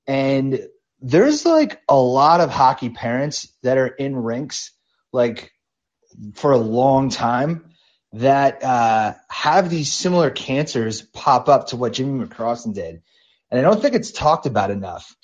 and 0.08 0.68
there's 1.00 1.46
like 1.46 1.82
a 1.90 1.96
lot 1.96 2.42
of 2.42 2.50
hockey 2.50 2.90
parents 2.90 3.52
that 3.64 3.78
are 3.78 3.88
in 3.88 4.16
rinks 4.16 4.72
like 5.12 5.52
for 6.36 6.52
a 6.52 6.58
long 6.58 7.10
time 7.10 7.74
that 8.14 8.64
uh, 8.64 9.14
have 9.30 9.70
these 9.70 9.92
similar 9.92 10.30
cancers 10.30 11.02
pop 11.02 11.50
up 11.50 11.68
to 11.68 11.78
what 11.78 11.94
Jimmy 11.94 12.26
McCrossin 12.26 12.74
did, 12.74 13.02
and 13.50 13.60
I 13.60 13.64
don't 13.64 13.82
think 13.82 13.96
it's 13.96 14.12
talked 14.12 14.46
about 14.46 14.72
enough. 14.72 15.16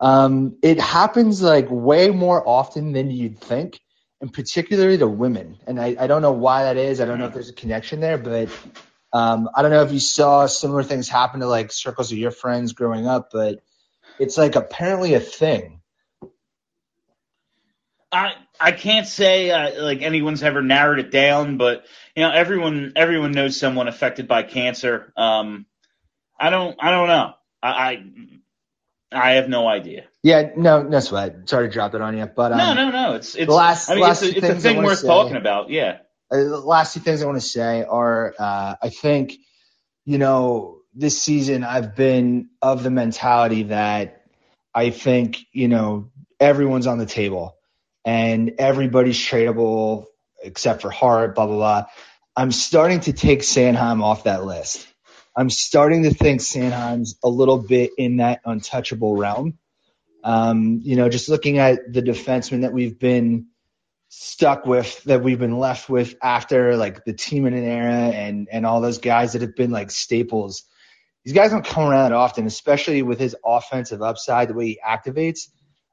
Um, 0.00 0.56
it 0.62 0.80
happens 0.80 1.42
like 1.42 1.68
way 1.70 2.10
more 2.10 2.46
often 2.46 2.92
than 2.92 3.10
you'd 3.10 3.38
think, 3.38 3.80
and 4.20 4.32
particularly 4.32 4.98
to 4.98 5.08
women. 5.08 5.58
And 5.66 5.80
I, 5.80 5.96
I 5.98 6.06
don't 6.06 6.22
know 6.22 6.32
why 6.32 6.64
that 6.64 6.76
is. 6.76 7.00
I 7.00 7.06
don't 7.06 7.18
know 7.18 7.26
if 7.26 7.34
there's 7.34 7.48
a 7.48 7.54
connection 7.54 8.00
there, 8.00 8.18
but 8.18 8.48
um, 9.12 9.48
I 9.54 9.62
don't 9.62 9.70
know 9.70 9.82
if 9.82 9.92
you 9.92 10.00
saw 10.00 10.46
similar 10.46 10.82
things 10.82 11.08
happen 11.08 11.40
to 11.40 11.46
like 11.46 11.72
circles 11.72 12.12
of 12.12 12.18
your 12.18 12.30
friends 12.30 12.72
growing 12.72 13.06
up, 13.06 13.30
but 13.32 13.60
it's 14.18 14.36
like 14.36 14.56
apparently 14.56 15.14
a 15.14 15.20
thing. 15.20 15.80
I 18.12 18.34
I 18.58 18.72
can't 18.72 19.06
say 19.06 19.50
uh, 19.50 19.82
like 19.82 20.02
anyone's 20.02 20.42
ever 20.42 20.62
narrowed 20.62 20.98
it 20.98 21.10
down, 21.10 21.56
but 21.56 21.86
you 22.14 22.22
know 22.22 22.30
everyone 22.30 22.92
everyone 22.96 23.32
knows 23.32 23.56
someone 23.58 23.88
affected 23.88 24.26
by 24.26 24.42
cancer. 24.42 25.12
Um, 25.16 25.66
I 26.38 26.50
don't 26.50 26.76
I 26.80 26.90
don't 26.90 27.08
know. 27.08 27.34
I 27.62 27.68
I, 27.68 28.04
I 29.12 29.32
have 29.32 29.48
no 29.48 29.66
idea. 29.68 30.04
Yeah, 30.22 30.50
no, 30.56 30.82
no 30.82 31.00
sweat. 31.00 31.48
Sorry 31.48 31.68
to 31.68 31.72
drop 31.72 31.94
it 31.94 32.00
on 32.00 32.16
you, 32.16 32.26
but 32.26 32.52
um, 32.52 32.58
no, 32.58 32.74
no, 32.74 32.90
no. 32.90 33.14
It's 33.14 33.34
it's 33.34 33.46
the 33.46 33.52
last- 33.54 33.90
I 33.90 33.94
mean 33.94 34.02
last 34.04 34.22
it's 34.22 34.34
a, 34.34 34.38
it's 34.38 34.48
a 34.48 34.60
thing 34.60 34.82
worth 34.82 35.00
say- 35.00 35.08
talking 35.08 35.36
about. 35.36 35.70
Yeah. 35.70 35.98
uh, 36.30 36.36
the 36.36 36.58
last 36.60 36.94
two 36.94 37.00
things 37.00 37.22
I 37.22 37.26
want 37.26 37.40
to 37.40 37.46
say 37.46 37.82
are 37.84 38.34
uh, 38.38 38.74
I 38.82 38.88
think, 38.90 39.34
you 40.04 40.18
know, 40.18 40.78
this 40.94 41.20
season 41.20 41.64
I've 41.64 41.96
been 41.96 42.50
of 42.62 42.82
the 42.82 42.90
mentality 42.90 43.64
that 43.64 44.22
I 44.74 44.90
think, 44.90 45.38
you 45.52 45.68
know, 45.68 46.10
everyone's 46.38 46.86
on 46.86 46.98
the 46.98 47.06
table 47.06 47.56
and 48.04 48.52
everybody's 48.58 49.18
tradable 49.18 50.06
except 50.42 50.82
for 50.82 50.90
Hart, 50.90 51.34
blah, 51.34 51.46
blah, 51.46 51.56
blah. 51.56 51.84
I'm 52.36 52.52
starting 52.52 53.00
to 53.00 53.12
take 53.12 53.40
Sanheim 53.40 54.02
off 54.02 54.24
that 54.24 54.44
list. 54.44 54.86
I'm 55.36 55.50
starting 55.50 56.02
to 56.04 56.14
think 56.14 56.40
Sanheim's 56.40 57.16
a 57.22 57.28
little 57.28 57.58
bit 57.58 57.92
in 57.96 58.18
that 58.18 58.40
untouchable 58.44 59.16
realm. 59.16 59.58
Um, 60.22 60.80
you 60.82 60.96
know, 60.96 61.08
just 61.08 61.28
looking 61.28 61.58
at 61.58 61.92
the 61.92 62.02
defensemen 62.02 62.62
that 62.62 62.72
we've 62.72 62.98
been 62.98 63.46
stuck 64.08 64.66
with 64.66 65.02
that 65.04 65.22
we've 65.22 65.38
been 65.38 65.58
left 65.58 65.88
with 65.88 66.16
after 66.20 66.76
like 66.76 67.04
the 67.04 67.12
team 67.12 67.46
in 67.46 67.54
an 67.54 67.62
era 67.62 67.92
and 67.92 68.48
and 68.50 68.66
all 68.66 68.80
those 68.80 68.98
guys 68.98 69.32
that 69.32 69.42
have 69.42 69.54
been 69.54 69.70
like 69.70 69.90
staples. 69.90 70.64
These 71.24 71.34
guys 71.34 71.50
don't 71.50 71.64
come 71.64 71.84
around 71.84 72.10
that 72.10 72.16
often, 72.16 72.46
especially 72.46 73.02
with 73.02 73.20
his 73.20 73.36
offensive 73.44 74.02
upside, 74.02 74.48
the 74.48 74.54
way 74.54 74.66
he 74.66 74.80
activates. 74.84 75.48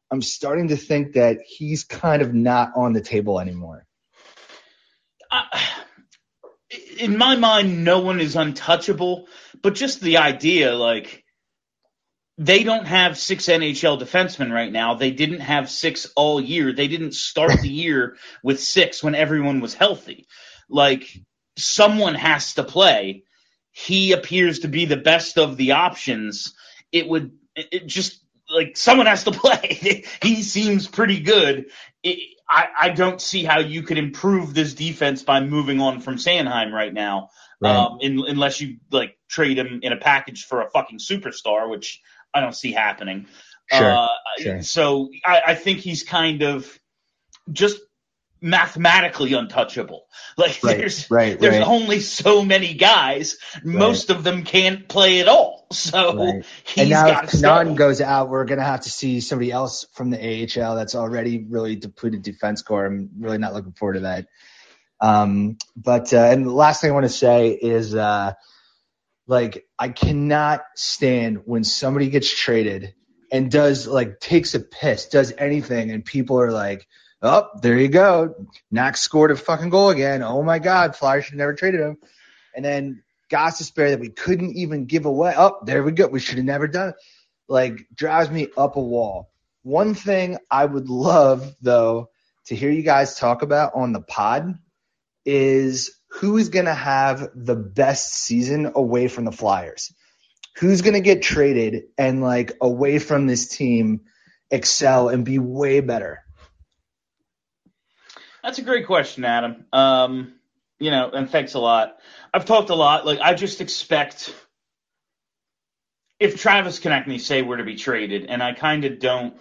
I'm 0.10 0.22
starting 0.22 0.70
to 0.70 0.78
think 0.78 1.14
that 1.14 1.40
he's 1.46 1.84
kind 1.84 2.22
of 2.22 2.34
not 2.34 2.72
on 2.76 2.94
the 2.94 3.02
table 3.02 3.40
anymore. 3.40 3.86
I, 5.30 5.77
in 6.98 7.18
my 7.18 7.36
mind, 7.36 7.84
no 7.84 8.00
one 8.00 8.20
is 8.20 8.36
untouchable, 8.36 9.28
but 9.62 9.76
just 9.76 10.02
the 10.02 10.18
idea, 10.18 10.76
like, 10.76 11.24
they 12.38 12.64
don't 12.64 12.86
have 12.86 13.18
six 13.18 13.46
NHL 13.46 14.00
defensemen 14.00 14.52
right 14.52 14.72
now. 14.72 14.94
They 14.94 15.12
didn't 15.12 15.40
have 15.40 15.70
six 15.70 16.12
all 16.16 16.40
year. 16.40 16.72
They 16.72 16.88
didn't 16.88 17.16
start 17.16 17.62
the 17.62 17.70
year 17.70 18.18
with 18.44 18.62
six 18.62 19.04
when 19.04 19.16
everyone 19.16 19.60
was 19.60 19.74
healthy. 19.74 20.28
Like, 20.70 21.08
someone 21.58 22.16
has 22.16 22.54
to 22.56 22.64
play. 22.64 23.24
He 23.72 24.12
appears 24.12 24.60
to 24.60 24.68
be 24.68 24.86
the 24.86 24.98
best 24.98 25.38
of 25.38 25.58
the 25.58 25.72
options. 25.74 26.54
It 26.92 27.08
would 27.08 27.32
it, 27.56 27.88
just 27.88 28.24
like 28.50 28.78
someone 28.78 29.08
has 29.08 29.24
to 29.24 29.32
play. 29.34 30.04
he 30.22 30.44
seems 30.44 30.88
pretty 30.88 31.20
good. 31.20 31.72
It, 32.04 32.37
I, 32.50 32.68
I 32.80 32.90
don't 32.90 33.22
see 33.22 33.44
how 33.44 33.60
you 33.60 33.84
could 33.84 33.98
improve 33.98 34.54
this 34.54 34.74
defense 34.74 35.24
by 35.24 35.42
moving 35.42 35.82
on 35.82 36.00
from 36.00 36.16
Sanheim 36.16 36.72
right 36.72 36.94
now. 36.94 37.30
Right. 37.60 37.76
um, 37.76 37.98
in, 38.02 38.24
unless 38.28 38.62
you 38.62 38.78
like 38.92 39.18
trade 39.28 39.58
him 39.58 39.80
in 39.82 39.92
a 39.92 39.98
package 39.98 40.46
for 40.46 40.62
a 40.62 40.70
fucking 40.70 41.00
superstar, 41.00 41.70
which 41.70 42.02
I 42.34 42.40
don't 42.40 42.56
see 42.56 42.72
happening. 42.72 43.28
Sure, 43.72 43.92
Uh, 43.92 44.08
sure. 44.40 44.62
So 44.62 45.10
I, 45.26 45.42
I 45.48 45.56
think 45.56 45.80
he's 45.80 46.04
kind 46.04 46.44
of 46.44 46.80
just 47.52 47.80
mathematically 48.42 49.34
untouchable. 49.34 50.06
Like 50.38 50.60
Right, 50.64 50.78
there's 50.78 51.12
right, 51.12 51.40
there's 51.40 51.56
right. 51.56 51.68
only 51.68 52.00
so 52.00 52.44
many 52.44 52.74
guys. 52.74 53.38
Most 53.64 54.10
of 54.10 54.24
them 54.24 54.44
can't 54.44 54.88
play 54.88 55.22
at 55.22 55.28
all. 55.28 55.68
So 55.72 56.42
and 56.78 56.90
now 56.90 57.08
if 57.08 57.32
Kanan 57.32 57.76
goes 57.76 58.00
out, 58.02 58.30
we're 58.30 58.46
gonna 58.46 58.64
have 58.64 58.82
to 58.82 58.90
see 58.90 59.20
somebody 59.20 59.52
else 59.52 59.86
from 59.94 60.10
the 60.12 60.18
AHL 60.18 60.76
that's 60.76 60.96
already 60.96 61.44
really 61.44 61.76
depleted 61.76 62.22
defense 62.22 62.62
core. 62.62 62.86
I'm 62.86 63.10
really 63.20 63.38
not 63.38 63.54
looking 63.54 63.74
forward 63.74 63.96
to 63.96 64.00
that. 64.02 64.28
Um, 65.00 65.58
but 65.76 66.14
uh, 66.14 66.18
and 66.18 66.46
the 66.46 66.52
last 66.52 66.82
thing 66.82 66.90
I 66.90 66.94
want 66.94 67.06
to 67.06 67.10
say 67.10 67.50
is 67.50 67.94
uh, 67.94 68.34
like 69.28 69.66
I 69.78 69.90
cannot 69.90 70.62
stand 70.76 71.42
when 71.46 71.64
somebody 71.64 72.10
gets 72.10 72.34
traded 72.34 72.94
and 73.32 73.52
does 73.52 73.88
like 73.88 74.20
takes 74.20 74.56
a 74.56 74.60
piss, 74.60 75.08
does 75.08 75.34
anything, 75.38 75.92
and 75.92 76.04
people 76.04 76.40
are 76.40 76.52
like, 76.52 76.88
"Oh, 77.22 77.50
there 77.62 77.78
you 77.78 77.88
go, 77.88 78.48
Knox 78.72 79.02
scored 79.02 79.32
a 79.32 79.36
fucking 79.36 79.70
goal 79.70 79.90
again. 79.90 80.24
Oh 80.24 80.44
my 80.44 80.60
God, 80.60 80.96
Flyers 80.96 81.26
should 81.26 81.34
have 81.34 81.40
never 81.40 81.54
traded 81.54 81.82
him." 81.82 81.98
And 82.56 82.64
then 82.64 83.04
Gostisbehere 83.30 83.92
that 83.92 84.00
we 84.00 84.10
couldn't 84.10 84.56
even 84.56 84.86
give 84.86 85.06
away. 85.06 85.34
Oh, 85.38 85.60
there 85.66 85.84
we 85.84 85.92
go. 85.92 86.08
We 86.08 86.20
should 86.20 86.38
have 86.38 86.46
never 86.46 86.68
done 86.68 86.90
it. 86.90 86.96
Like 87.48 87.88
drives 87.94 88.30
me 88.30 88.48
up 88.58 88.76
a 88.76 88.82
wall. 88.82 89.32
One 89.64 89.94
thing 89.96 90.38
I 90.50 90.66
would 90.66 90.90
love 90.90 91.56
though 91.62 92.10
to 92.46 92.56
hear 92.56 92.72
you 92.72 92.84
guys 92.84 93.18
talk 93.18 93.42
about 93.42 93.74
on 93.76 93.92
the 93.92 94.02
pod 94.02 94.56
is 95.26 95.92
who 96.10 96.38
is 96.38 96.50
going 96.50 96.66
to 96.66 96.74
have 96.74 97.30
the 97.36 97.56
best 97.56 98.14
season 98.14 98.72
away 98.76 99.10
from 99.10 99.26
the 99.26 99.32
Flyers. 99.32 99.94
Who's 100.58 100.82
going 100.82 100.94
to 100.94 101.02
get 101.02 101.22
traded 101.22 101.84
and 101.98 102.22
like 102.22 102.54
away 102.62 103.00
from 103.00 103.28
this 103.28 103.50
team 103.50 104.02
excel 104.50 105.10
and 105.10 105.26
be 105.26 105.38
way 105.38 105.82
better? 105.82 106.24
That's 108.48 108.60
a 108.60 108.62
great 108.62 108.86
question, 108.86 109.26
Adam. 109.26 109.66
Um, 109.74 110.36
you 110.80 110.90
know, 110.90 111.12
and 111.12 111.30
thanks 111.30 111.56
a 111.56 111.60
lot. 111.60 111.98
I've 112.34 112.46
talked 112.46 112.70
a 112.70 112.76
lot. 112.76 113.06
Like, 113.06 113.20
I 113.20 113.34
just 113.34 113.60
expect 113.60 114.34
if 116.18 116.40
Travis 116.40 116.80
Konecny 116.80 117.20
say 117.20 117.42
we're 117.42 117.58
to 117.58 117.66
be 117.66 117.76
traded, 117.76 118.28
and 118.28 118.42
I 118.42 118.54
kind 118.54 118.86
of 118.86 119.00
don't. 119.00 119.36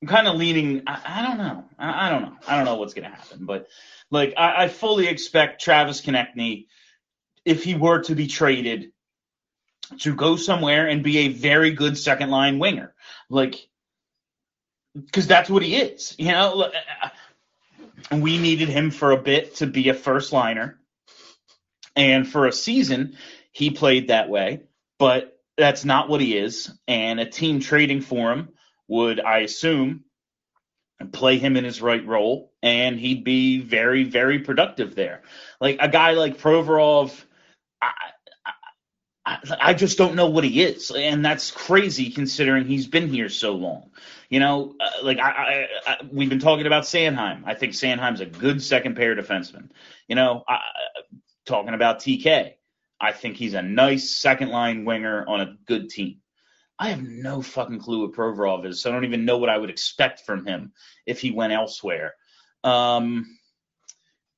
I'm 0.00 0.06
kind 0.06 0.28
of 0.28 0.36
leaning. 0.36 0.84
I, 0.86 1.00
I 1.04 1.26
don't 1.26 1.38
know. 1.38 1.64
I, 1.76 2.06
I 2.06 2.10
don't 2.10 2.22
know. 2.22 2.36
I 2.46 2.54
don't 2.54 2.64
know 2.64 2.76
what's 2.76 2.94
going 2.94 3.10
to 3.10 3.16
happen, 3.16 3.44
but 3.44 3.66
like, 4.08 4.34
I, 4.36 4.66
I 4.66 4.68
fully 4.68 5.08
expect 5.08 5.60
Travis 5.60 6.00
Konecny, 6.00 6.66
if 7.44 7.64
he 7.64 7.74
were 7.74 8.02
to 8.02 8.14
be 8.14 8.28
traded, 8.28 8.92
to 9.98 10.14
go 10.14 10.36
somewhere 10.36 10.86
and 10.86 11.02
be 11.02 11.18
a 11.18 11.28
very 11.32 11.72
good 11.72 11.98
second 11.98 12.30
line 12.30 12.60
winger. 12.60 12.94
Like, 13.28 13.56
because 14.94 15.26
that's 15.26 15.50
what 15.50 15.64
he 15.64 15.74
is. 15.74 16.14
You 16.20 16.30
know, 16.30 16.70
and 16.70 17.12
we 18.10 18.38
needed 18.38 18.68
him 18.68 18.90
for 18.90 19.12
a 19.12 19.16
bit 19.16 19.56
to 19.56 19.66
be 19.66 19.88
a 19.88 19.94
first 19.94 20.32
liner. 20.32 20.78
And 21.94 22.26
for 22.26 22.46
a 22.46 22.52
season, 22.52 23.16
he 23.52 23.70
played 23.70 24.08
that 24.08 24.28
way, 24.28 24.62
but 24.98 25.38
that's 25.58 25.84
not 25.84 26.08
what 26.08 26.20
he 26.20 26.36
is. 26.36 26.70
And 26.88 27.20
a 27.20 27.26
team 27.26 27.60
trading 27.60 28.00
for 28.00 28.32
him 28.32 28.48
would, 28.88 29.20
I 29.20 29.40
assume, 29.40 30.04
play 31.12 31.38
him 31.38 31.56
in 31.56 31.64
his 31.64 31.82
right 31.82 32.06
role, 32.06 32.52
and 32.62 32.98
he'd 32.98 33.24
be 33.24 33.58
very, 33.58 34.04
very 34.04 34.38
productive 34.38 34.94
there. 34.94 35.22
Like 35.60 35.78
a 35.80 35.88
guy 35.88 36.12
like 36.12 36.38
Provorov, 36.38 37.12
I, 39.60 39.74
just 39.74 39.98
don't 39.98 40.14
know 40.14 40.28
what 40.28 40.44
he 40.44 40.62
is, 40.62 40.90
and 40.90 41.24
that's 41.24 41.50
crazy 41.50 42.10
considering 42.10 42.66
he's 42.66 42.86
been 42.86 43.08
here 43.08 43.28
so 43.28 43.54
long. 43.54 43.90
You 44.28 44.40
know, 44.40 44.74
uh, 44.80 45.04
like 45.04 45.18
I, 45.18 45.30
I, 45.30 45.68
I, 45.86 45.96
we've 46.10 46.28
been 46.28 46.38
talking 46.38 46.66
about 46.66 46.84
Sanheim. 46.84 47.42
I 47.44 47.54
think 47.54 47.74
Sanheim's 47.74 48.20
a 48.20 48.26
good 48.26 48.62
second 48.62 48.96
pair 48.96 49.14
defenseman. 49.14 49.70
You 50.08 50.16
know, 50.16 50.42
I, 50.48 50.58
talking 51.46 51.74
about 51.74 52.00
TK, 52.00 52.54
I 53.00 53.12
think 53.12 53.36
he's 53.36 53.54
a 53.54 53.62
nice 53.62 54.16
second 54.16 54.50
line 54.50 54.84
winger 54.84 55.26
on 55.26 55.40
a 55.40 55.56
good 55.66 55.90
team. 55.90 56.18
I 56.78 56.88
have 56.88 57.02
no 57.02 57.42
fucking 57.42 57.80
clue 57.80 58.02
what 58.02 58.16
Provorov 58.16 58.66
is, 58.66 58.82
so 58.82 58.90
I 58.90 58.92
don't 58.92 59.04
even 59.04 59.24
know 59.24 59.38
what 59.38 59.50
I 59.50 59.58
would 59.58 59.70
expect 59.70 60.20
from 60.20 60.46
him 60.46 60.72
if 61.06 61.20
he 61.20 61.30
went 61.30 61.52
elsewhere. 61.52 62.14
Um, 62.64 63.38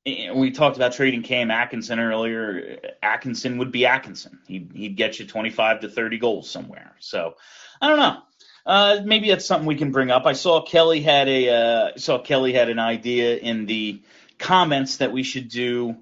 we 0.06 0.50
talked 0.50 0.76
about 0.76 0.92
trading 0.92 1.22
Cam 1.22 1.50
Atkinson 1.50 1.98
earlier. 1.98 2.78
Atkinson 3.02 3.58
would 3.58 3.72
be 3.72 3.86
Atkinson. 3.86 4.38
He'd, 4.46 4.70
he'd 4.74 4.96
get 4.96 5.18
you 5.18 5.26
25 5.26 5.80
to 5.80 5.88
30 5.88 6.18
goals 6.18 6.50
somewhere. 6.50 6.94
So 7.00 7.34
I 7.80 7.88
don't 7.88 7.98
know. 7.98 8.18
Uh, 8.66 9.00
maybe 9.04 9.28
that's 9.28 9.46
something 9.46 9.66
we 9.66 9.76
can 9.76 9.92
bring 9.92 10.10
up. 10.10 10.26
I 10.26 10.32
saw 10.32 10.62
Kelly 10.62 11.00
had 11.00 11.28
a 11.28 11.50
uh, 11.50 11.98
saw 11.98 12.18
Kelly 12.18 12.52
had 12.52 12.70
an 12.70 12.78
idea 12.78 13.36
in 13.36 13.66
the 13.66 14.02
comments 14.38 14.98
that 14.98 15.12
we 15.12 15.22
should 15.22 15.48
do 15.48 15.96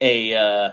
a 0.00 0.34
uh, 0.34 0.70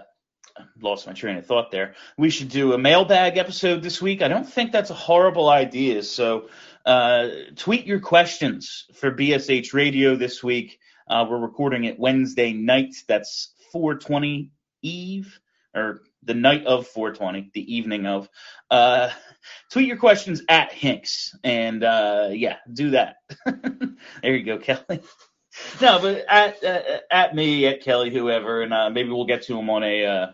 lost 0.82 1.06
my 1.06 1.13
train 1.13 1.38
of 1.38 1.46
thought 1.46 1.70
there. 1.70 1.93
We 2.17 2.30
should 2.32 2.50
do 2.50 2.74
a 2.74 2.78
mailbag 2.78 3.38
episode 3.38 3.84
this 3.84 4.02
week. 4.02 4.22
I 4.24 4.28
don't 4.28 4.50
think 4.50 4.72
that's 4.72 4.89
a 4.89 4.96
horrible 4.96 5.50
idea. 5.50 6.02
So 6.02 6.50
uh, 6.86 7.28
tweet 7.56 7.86
your 7.86 8.00
questions 8.00 8.86
for 8.96 9.12
BSH 9.12 9.74
Radio 9.74 10.15
this 10.15 10.43
week. 10.43 10.80
Uh, 11.10 11.26
we're 11.30 11.39
recording 11.39 11.86
it 11.86 12.00
Wednesday 12.00 12.54
night. 12.54 12.96
That's 13.08 13.54
420 13.72 14.52
Eve 14.82 15.39
or 15.76 16.02
the 16.24 16.34
night 16.34 16.65
of 16.65 16.88
420, 16.88 17.52
the 17.54 17.76
evening 17.76 18.06
of. 18.06 18.30
Uh, 18.70 19.10
tweet 19.72 19.88
your 19.88 19.98
questions 19.98 20.41
at 20.50 20.72
Hinks, 20.74 21.36
and 21.43 21.84
uh, 21.84 22.30
yeah, 22.32 22.58
do 22.72 22.91
that. 22.91 23.17
there 23.46 24.36
you 24.36 24.43
go, 24.43 24.58
Kelly. 24.58 25.02
No, 25.82 26.00
but 26.00 26.24
at 26.30 26.63
uh, 26.63 27.00
at 27.10 27.34
me, 27.34 27.65
at 27.65 27.82
Kelly, 27.82 28.12
whoever, 28.12 28.62
and 28.62 28.72
uh, 28.72 28.91
maybe 28.91 29.10
we'll 29.10 29.26
get 29.26 29.41
to 29.43 29.58
him 29.58 29.72
on 29.72 29.82
a 29.84 30.06
uh, 30.06 30.28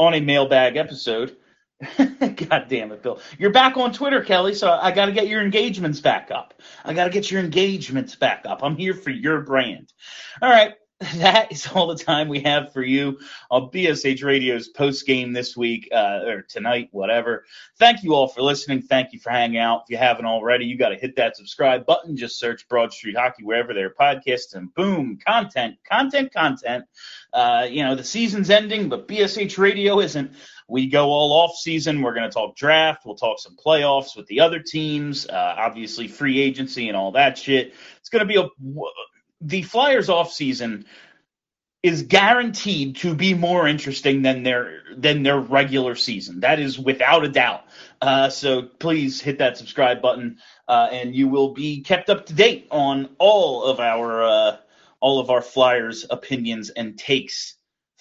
on 0.00 0.14
a 0.14 0.20
mailbag 0.20 0.76
episode. 0.76 1.36
God 2.48 2.66
damn 2.68 2.92
it, 2.92 3.02
Bill! 3.02 3.20
You're 3.38 3.50
back 3.52 3.76
on 3.76 3.92
Twitter, 3.92 4.22
Kelly. 4.22 4.54
So 4.54 4.70
I 4.70 4.92
got 4.92 5.06
to 5.06 5.12
get 5.12 5.28
your 5.28 5.42
engagements 5.42 6.00
back 6.00 6.30
up. 6.30 6.54
I 6.84 6.94
got 6.94 7.04
to 7.04 7.10
get 7.10 7.30
your 7.30 7.40
engagements 7.40 8.14
back 8.14 8.44
up. 8.46 8.62
I'm 8.62 8.76
here 8.76 8.94
for 8.94 9.10
your 9.10 9.40
brand. 9.40 9.92
All 10.40 10.48
right, 10.48 10.74
that 11.16 11.52
is 11.52 11.68
all 11.68 11.86
the 11.86 11.96
time 11.96 12.28
we 12.28 12.40
have 12.40 12.72
for 12.72 12.82
you 12.82 13.18
on 13.50 13.70
BSH 13.70 14.24
Radio's 14.24 14.68
post 14.68 15.06
game 15.06 15.32
this 15.32 15.56
week 15.56 15.88
uh, 15.92 16.20
or 16.26 16.42
tonight, 16.42 16.88
whatever. 16.90 17.44
Thank 17.78 18.02
you 18.02 18.14
all 18.14 18.26
for 18.26 18.42
listening. 18.42 18.82
Thank 18.82 19.12
you 19.12 19.20
for 19.20 19.30
hanging 19.30 19.58
out. 19.58 19.82
If 19.84 19.90
you 19.90 19.96
haven't 19.96 20.26
already, 20.26 20.64
you 20.64 20.76
got 20.76 20.88
to 20.88 20.96
hit 20.96 21.14
that 21.16 21.36
subscribe 21.36 21.86
button. 21.86 22.16
Just 22.16 22.38
search 22.38 22.68
Broad 22.68 22.92
Street 22.92 23.16
Hockey 23.16 23.44
wherever 23.44 23.74
there 23.74 23.86
are 23.86 24.14
podcasts, 24.14 24.54
and 24.54 24.74
boom, 24.74 25.18
content, 25.24 25.76
content, 25.88 26.32
content. 26.32 26.84
Uh, 27.32 27.66
you 27.70 27.84
know 27.84 27.94
the 27.94 28.02
season's 28.04 28.50
ending, 28.50 28.88
but 28.88 29.06
BSH 29.06 29.56
Radio 29.56 30.00
isn't. 30.00 30.32
We 30.68 30.88
go 30.88 31.06
all 31.06 31.32
off 31.32 31.56
season. 31.56 32.02
We're 32.02 32.14
going 32.14 32.28
to 32.28 32.34
talk 32.34 32.54
draft. 32.54 33.06
We'll 33.06 33.16
talk 33.16 33.38
some 33.38 33.56
playoffs 33.56 34.16
with 34.16 34.26
the 34.26 34.40
other 34.40 34.60
teams. 34.60 35.26
Uh, 35.26 35.54
obviously, 35.56 36.08
free 36.08 36.40
agency 36.40 36.88
and 36.88 36.96
all 36.96 37.12
that 37.12 37.38
shit. 37.38 37.74
It's 37.98 38.10
going 38.10 38.26
to 38.26 38.26
be 38.26 38.36
a 38.36 38.48
the 39.40 39.62
Flyers 39.62 40.08
off 40.08 40.32
season 40.32 40.84
is 41.82 42.02
guaranteed 42.02 42.96
to 42.96 43.14
be 43.14 43.34
more 43.34 43.68
interesting 43.68 44.22
than 44.22 44.42
their 44.42 44.82
than 44.96 45.22
their 45.22 45.38
regular 45.38 45.94
season. 45.94 46.40
That 46.40 46.58
is 46.58 46.78
without 46.78 47.24
a 47.24 47.28
doubt. 47.28 47.64
Uh, 48.02 48.28
so 48.30 48.62
please 48.62 49.20
hit 49.20 49.38
that 49.38 49.56
subscribe 49.56 50.02
button, 50.02 50.38
uh, 50.66 50.88
and 50.90 51.14
you 51.14 51.28
will 51.28 51.54
be 51.54 51.82
kept 51.82 52.10
up 52.10 52.26
to 52.26 52.34
date 52.34 52.66
on 52.70 53.10
all 53.18 53.64
of 53.64 53.78
our 53.78 54.24
uh, 54.24 54.56
all 55.00 55.20
of 55.20 55.30
our 55.30 55.42
Flyers 55.42 56.04
opinions 56.10 56.70
and 56.70 56.98
takes 56.98 57.57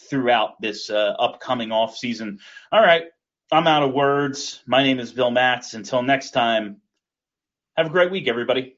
throughout 0.09 0.61
this 0.61 0.89
uh, 0.89 1.15
upcoming 1.19 1.71
off 1.71 1.97
season. 1.97 2.39
All 2.71 2.81
right, 2.81 3.03
I'm 3.51 3.67
out 3.67 3.83
of 3.83 3.93
words. 3.93 4.61
My 4.65 4.83
name 4.83 4.99
is 4.99 5.11
Bill 5.11 5.31
Matz. 5.31 5.73
Until 5.73 6.01
next 6.01 6.31
time, 6.31 6.77
have 7.75 7.87
a 7.87 7.89
great 7.89 8.11
week, 8.11 8.27
everybody. 8.27 8.76